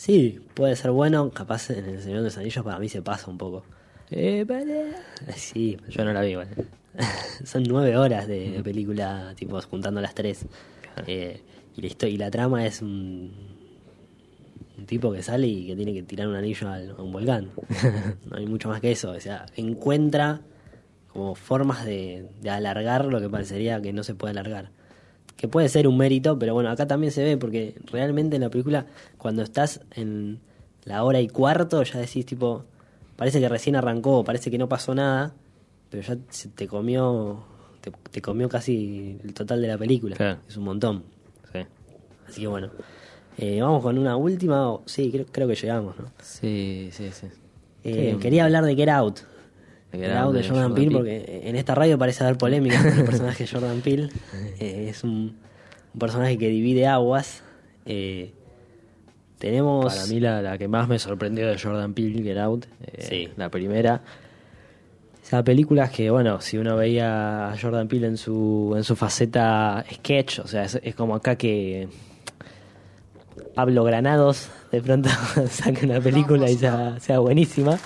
[0.00, 3.30] Sí, puede ser bueno, capaz en El Señor de los Anillos para mí se pasa
[3.30, 3.64] un poco.
[4.10, 4.94] Eh, vale.
[5.36, 6.48] Sí, Yo no la vi, igual.
[7.44, 10.46] son nueve horas de película, tipo, juntando las tres.
[11.06, 11.42] Eh,
[11.76, 13.30] y, la y la trama es un,
[14.78, 17.50] un tipo que sale y que tiene que tirar un anillo al- a un volcán.
[18.24, 19.10] no hay mucho más que eso.
[19.10, 20.40] O sea, encuentra
[21.12, 24.70] como formas de, de alargar lo que parecería que no se puede alargar.
[25.40, 28.50] Que puede ser un mérito, pero bueno, acá también se ve, porque realmente en la
[28.50, 28.84] película,
[29.16, 30.38] cuando estás en
[30.84, 32.64] la hora y cuarto, ya decís tipo,
[33.16, 35.32] parece que recién arrancó, parece que no pasó nada,
[35.88, 37.42] pero ya se te comió,
[37.80, 40.14] te, te comió casi el total de la película.
[40.14, 40.40] Claro.
[40.46, 41.04] Es un montón.
[41.54, 41.60] Sí.
[42.28, 42.68] Así que bueno.
[43.38, 44.76] Eh, vamos con una última.
[44.84, 46.10] Sí, creo, creo que llegamos, ¿no?
[46.20, 47.28] Sí, sí, sí.
[47.84, 48.18] Eh, Sí.
[48.20, 49.20] quería hablar de Get Out.
[49.92, 53.50] Out de Jordan Peele, porque en esta radio parece haber polémica con el personaje de
[53.50, 54.08] Jordan Peele.
[54.60, 55.36] Eh, es un,
[55.92, 57.42] un personaje que divide aguas.
[57.86, 58.32] Eh,
[59.38, 59.92] tenemos.
[59.94, 63.28] Para mí la, la que más me sorprendió de Jordan Peele, Get Out, eh, Sí.
[63.36, 64.02] la primera.
[65.24, 68.96] Esa película es que, bueno, si uno veía a Jordan Peele en su, en su
[68.96, 71.88] faceta sketch, o sea, es, es como acá que
[73.54, 75.08] Pablo Granados de pronto
[75.50, 77.78] saca una película y sea buenísima.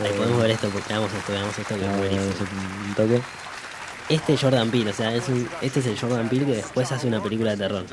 [0.00, 2.30] Ahí podemos ver esto, porque veamos esto, veamos esto, que es Ah, buenísimo.
[2.32, 2.40] es
[2.88, 3.22] un toque.
[4.08, 6.90] Este es Jordan Peele, o sea, es un- este es el Jordan Peele que después
[6.92, 7.84] hace una película de terror.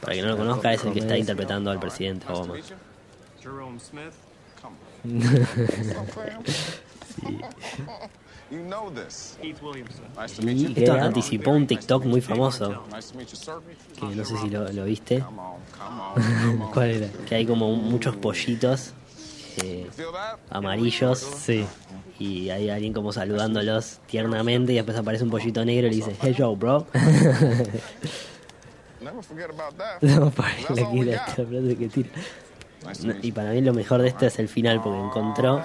[0.00, 2.54] Para quien no lo conozca, es el que está interpretando al presidente Obama.
[3.42, 4.12] Jerome Smith,
[4.60, 4.76] come
[8.50, 9.36] You know this.
[9.40, 10.04] Keith Williamson.
[10.20, 10.72] Nice to meet you.
[10.76, 12.84] Esto anticipó un TikTok muy famoso,
[13.98, 15.24] que no sé si lo, lo viste.
[16.74, 17.08] ¿Cuál era?
[17.28, 18.92] que hay como muchos pollitos
[19.64, 20.38] eh, that?
[20.50, 21.66] amarillos Sí.
[22.18, 26.16] y hay alguien como saludándolos tiernamente y después aparece un pollito negro y le dice,
[26.20, 26.86] hey yo, bro.
[30.02, 32.10] No, para la que tira.
[33.22, 35.62] Y para mí lo mejor de esto es el final, porque encontró,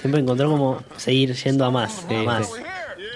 [0.00, 2.50] siempre encontró como seguir yendo a más, a más.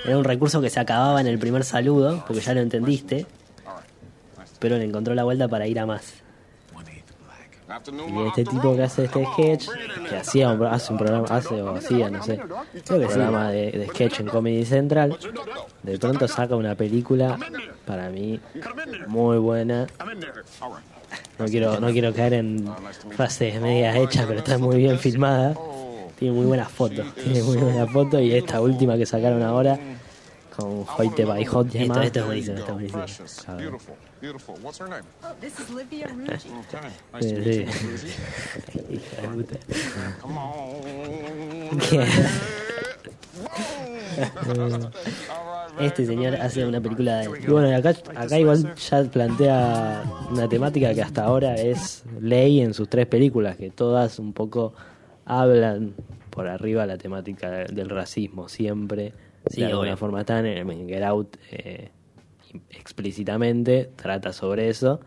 [0.04, 3.26] Era un recurso que se acababa en el primer saludo, porque ya lo entendiste,
[4.58, 6.14] pero le encontró la vuelta para ir a más.
[7.68, 9.68] Y este tipo que hace este sketch,
[10.08, 12.38] que hacía un, hace un programa, hace o hacía, no sé,
[12.84, 15.18] creo que programa de, de sketch en Comedy Central,
[15.82, 17.38] de pronto saca una película,
[17.84, 18.38] para mí,
[19.08, 19.86] muy buena.
[21.38, 22.68] No quiero, no quiero caer en
[23.10, 25.54] frases medias hechas, pero está muy bien filmada.
[26.18, 29.78] Tiene muy buenas fotos, tiene muy buenas fotos y esta última que sacaron ahora
[30.57, 32.04] con Hoyte by Hot Esto, Yema.
[32.04, 33.02] esto es buenísimo, esto es buenísimo.
[33.04, 33.46] Precious.
[33.59, 33.94] Beautiful.
[34.20, 34.54] Beautiful.
[34.62, 35.02] What's her name?
[35.40, 36.50] This is Livia Ruggi.
[36.66, 36.90] Okay.
[37.12, 37.66] Nice Sí,
[37.98, 38.12] sí.
[45.78, 45.84] De.
[45.84, 47.24] Este señor hace una película de...
[47.40, 52.61] Y bueno, y acá, acá igual ya plantea una temática que hasta ahora es ley
[52.61, 54.72] en sus tres películas, que todas un poco
[55.26, 55.94] hablan
[56.30, 59.12] por arriba la temática de- del racismo, siempre.
[59.51, 59.97] Sí, de alguna obvio.
[59.97, 61.90] forma están en Get Out eh,
[62.70, 65.01] explícitamente, trata sobre eso,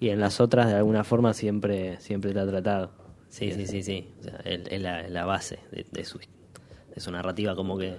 [0.00, 2.90] y en las otras de alguna forma siempre, siempre está tratado.
[3.28, 4.08] Sí, sí, sí, sí.
[4.20, 7.94] O sea, es la, la base de, de su, de su narrativa, como que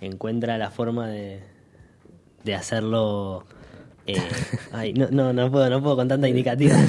[0.00, 1.40] encuentra la forma de,
[2.44, 3.44] de hacerlo...
[4.06, 4.16] eh,
[4.72, 6.76] ay, no, no, no puedo, no puedo con tanta indicativa.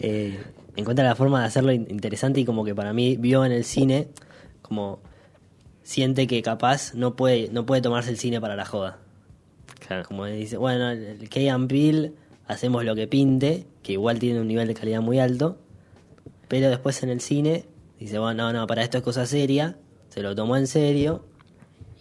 [0.00, 0.38] Eh,
[0.76, 3.64] encuentra la forma de hacerlo in- interesante y como que para mí vio en el
[3.64, 4.08] cine
[4.62, 5.00] como
[5.88, 8.98] siente que capaz no puede, no puede tomarse el cine para la joda.
[9.86, 10.04] Claro.
[10.06, 12.12] Como dice, bueno, el Key and Peele
[12.46, 15.56] hacemos lo que pinte, que igual tiene un nivel de calidad muy alto,
[16.46, 17.64] pero después en el cine
[17.98, 19.78] dice, bueno, no, no, para esto es cosa seria,
[20.10, 21.24] se lo tomó en serio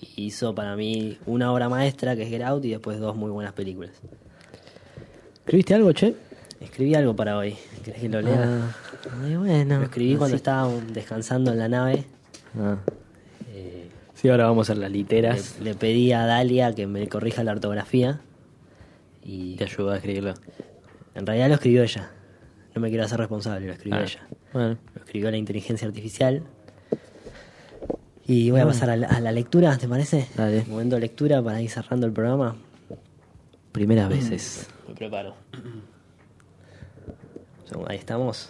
[0.02, 3.32] y hizo para mí una obra maestra que es Get Out y después dos muy
[3.32, 3.94] buenas películas.
[5.46, 6.14] ¿Escribiste algo, che?
[6.60, 8.74] Escribí algo para hoy, ¿querés que lo lea?
[9.10, 9.78] Ah, bueno.
[9.78, 12.04] lo escribí cuando estaba descansando en la nave.
[12.60, 12.76] Ah.
[14.20, 15.58] Sí, ahora vamos a las literas.
[15.60, 18.20] le, le pedí a Dalia que me corrija la ortografía
[19.24, 20.34] y Te ayuda a escribirlo.
[21.14, 22.10] en realidad lo escribió ella.
[22.74, 24.28] No me quiero hacer responsable, lo escribió Ah, ella.
[24.54, 26.42] Bueno, Lo escribió la inteligencia artificial.
[28.26, 30.28] Y voy a pasar a la, a la lectura, ¿te parece?
[30.36, 30.66] Dale.
[30.68, 32.56] Momento de lectura para ir cerrando el programa.
[33.72, 34.68] primeras veces.
[34.88, 35.36] Me preparo.
[37.88, 38.50] Ahí estamos.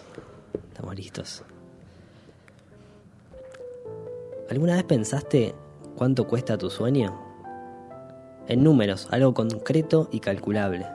[0.71, 1.43] Estamos listos.
[4.49, 5.53] ¿Alguna vez pensaste
[5.95, 7.19] cuánto cuesta tu sueño?
[8.47, 10.85] En números, algo concreto y calculable.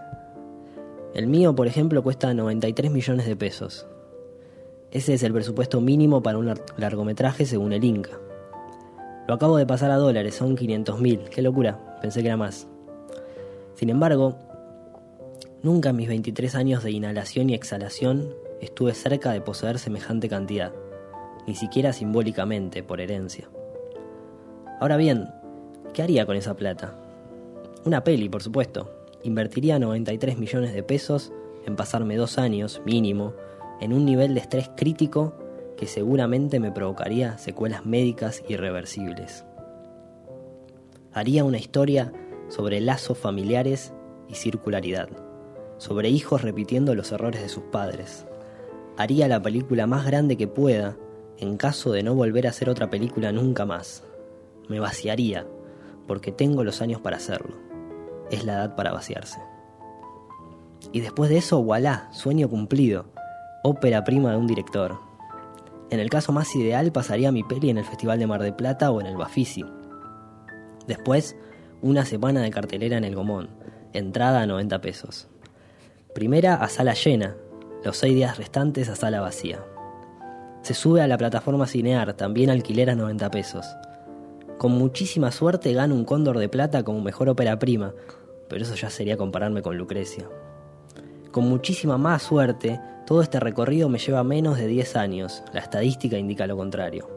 [1.15, 3.87] El mío, por ejemplo, cuesta 93 millones de pesos.
[4.91, 8.13] Ese es el presupuesto mínimo para un lar- largometraje según el Inca.
[9.29, 11.21] Lo acabo de pasar a dólares, son 500 mil.
[11.31, 12.67] Qué locura, pensé que era más.
[13.75, 14.37] Sin embargo,
[15.63, 20.73] nunca en mis 23 años de inhalación y exhalación estuve cerca de poseer semejante cantidad,
[21.47, 23.49] ni siquiera simbólicamente, por herencia.
[24.81, 25.29] Ahora bien,
[25.93, 26.97] ¿qué haría con esa plata?
[27.85, 28.91] Una peli, por supuesto.
[29.25, 31.33] Invertiría 93 millones de pesos
[31.67, 33.35] en pasarme dos años, mínimo,
[33.81, 35.35] en un nivel de estrés crítico
[35.77, 39.45] que seguramente me provocaría secuelas médicas irreversibles.
[41.13, 42.13] Haría una historia
[42.49, 43.93] sobre lazos familiares
[44.29, 45.09] y circularidad,
[45.79, 48.27] sobre hijos repitiendo los errores de sus padres.
[48.97, 50.97] Haría la película más grande que pueda
[51.43, 54.05] en caso de no volver a hacer otra película nunca más.
[54.69, 55.45] Me vaciaría,
[56.07, 57.57] porque tengo los años para hacerlo.
[58.31, 59.41] Es la edad para vaciarse.
[60.93, 63.07] Y después de eso, voilà, sueño cumplido.
[63.65, 65.01] Ópera prima de un director.
[65.91, 68.93] En el caso más ideal pasaría mi peli en el Festival de Mar de Plata
[68.93, 69.65] o en el Bafisi.
[70.87, 71.35] Después,
[71.81, 73.49] una semana de cartelera en el Gomón.
[73.93, 75.27] Entrada a 90 pesos.
[76.15, 77.35] Primera a sala llena,
[77.85, 79.65] los seis días restantes a sala vacía.
[80.63, 83.67] Se sube a la plataforma Cinear, también alquiler a 90 pesos.
[84.59, 87.95] Con muchísima suerte gano un cóndor de plata como mejor ópera prima,
[88.49, 90.29] pero eso ya sería compararme con Lucrecia.
[91.33, 96.17] Con muchísima más suerte, todo este recorrido me lleva menos de 10 años, la estadística
[96.17, 97.11] indica lo contrario.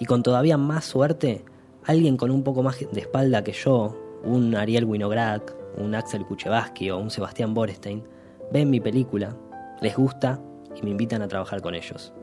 [0.00, 1.44] Y con todavía más suerte,
[1.84, 3.94] alguien con un poco más de espalda que yo,
[4.24, 5.42] un Ariel Winograd,
[5.76, 8.04] un Axel Kuchevaski o un Sebastián Borestein,
[8.50, 9.36] ven mi película,
[9.82, 10.40] les gusta
[10.74, 12.14] y me invitan a trabajar con ellos.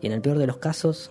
[0.00, 1.10] Y en el peor de los casos,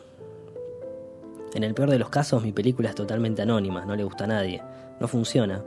[1.53, 4.27] en el peor de los casos mi película es totalmente anónima, no le gusta a
[4.27, 4.61] nadie,
[4.99, 5.63] no funciona.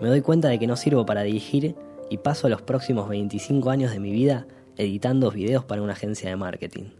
[0.00, 1.74] Me doy cuenta de que no sirvo para dirigir
[2.08, 4.46] y paso los próximos 25 años de mi vida
[4.76, 6.90] editando videos para una agencia de marketing.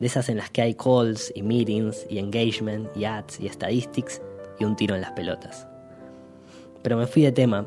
[0.00, 4.20] De esas en las que hay calls y meetings y engagement y ads y statistics
[4.58, 5.68] y un tiro en las pelotas.
[6.82, 7.66] Pero me fui de tema.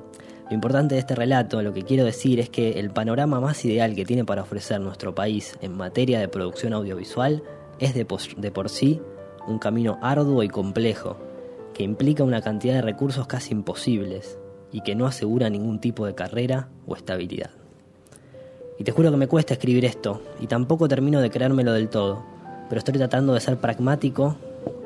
[0.50, 3.96] Lo importante de este relato, lo que quiero decir es que el panorama más ideal
[3.96, 7.44] que tiene para ofrecer nuestro país en materia de producción audiovisual
[7.80, 9.02] es de, por sí
[9.46, 11.18] un camino arduo y complejo,
[11.74, 14.40] que implica una cantidad de recursos casi imposibles
[14.72, 17.52] y que no asegura ningún tipo de carrera o estabilidad.
[18.80, 22.24] Y te juro que me cuesta escribir esto, y tampoco termino de creérmelo del todo,
[22.70, 24.38] pero estoy tratando de ser pragmático,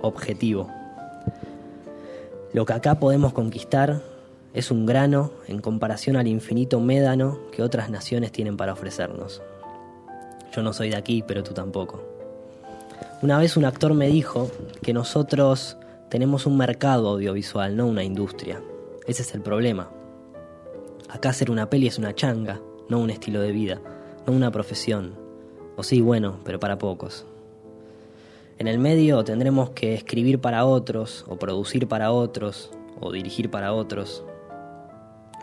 [0.02, 0.70] objetivo.
[2.52, 4.02] Lo que acá podemos conquistar
[4.54, 9.42] es un grano en comparación al infinito médano que otras naciones tienen para ofrecernos.
[10.54, 12.04] Yo no soy de aquí, pero tú tampoco.
[13.22, 15.78] Una vez un actor me dijo que nosotros
[16.10, 18.62] tenemos un mercado audiovisual, no una industria.
[19.08, 19.90] Ese es el problema.
[21.10, 23.80] Acá hacer una peli es una changa, no un estilo de vida,
[24.28, 25.14] no una profesión.
[25.78, 27.26] O sí, bueno, pero para pocos.
[28.60, 33.74] En el medio tendremos que escribir para otros, o producir para otros, o dirigir para
[33.74, 34.24] otros,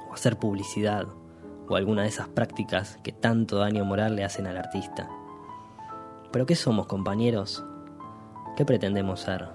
[0.08, 1.06] o hacer publicidad,
[1.68, 5.08] o alguna de esas prácticas que tanto daño moral le hacen al artista.
[6.32, 7.64] Pero ¿qué somos, compañeros?
[8.56, 9.48] ¿Qué pretendemos ser?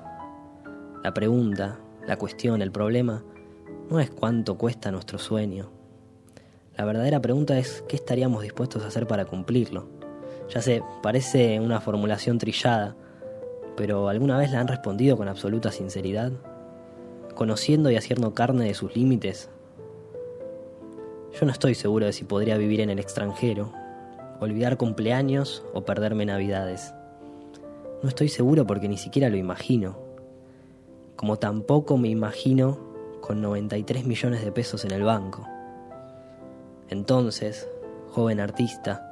[1.03, 3.23] La pregunta, la cuestión, el problema,
[3.89, 5.69] no es cuánto cuesta nuestro sueño.
[6.75, 9.87] La verdadera pregunta es qué estaríamos dispuestos a hacer para cumplirlo.
[10.49, 12.95] Ya sé, parece una formulación trillada,
[13.77, 16.31] pero ¿alguna vez la han respondido con absoluta sinceridad?
[17.35, 19.49] ¿Conociendo y haciendo carne de sus límites?
[21.39, 23.73] Yo no estoy seguro de si podría vivir en el extranjero,
[24.39, 26.93] olvidar cumpleaños o perderme navidades.
[28.03, 29.97] No estoy seguro porque ni siquiera lo imagino.
[31.15, 32.77] Como tampoco me imagino
[33.19, 35.47] con 93 millones de pesos en el banco.
[36.89, 37.67] Entonces,
[38.11, 39.09] joven artista,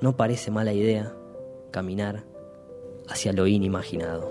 [0.00, 1.12] no parece mala idea
[1.72, 2.22] caminar
[3.08, 4.30] hacia lo inimaginado.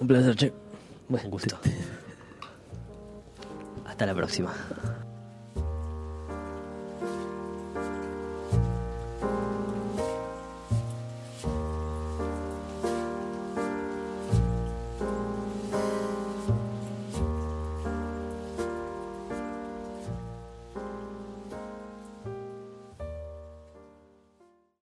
[0.00, 0.59] Un placer, che.
[1.10, 1.58] Buen gusto.
[3.84, 4.54] Hasta la próxima.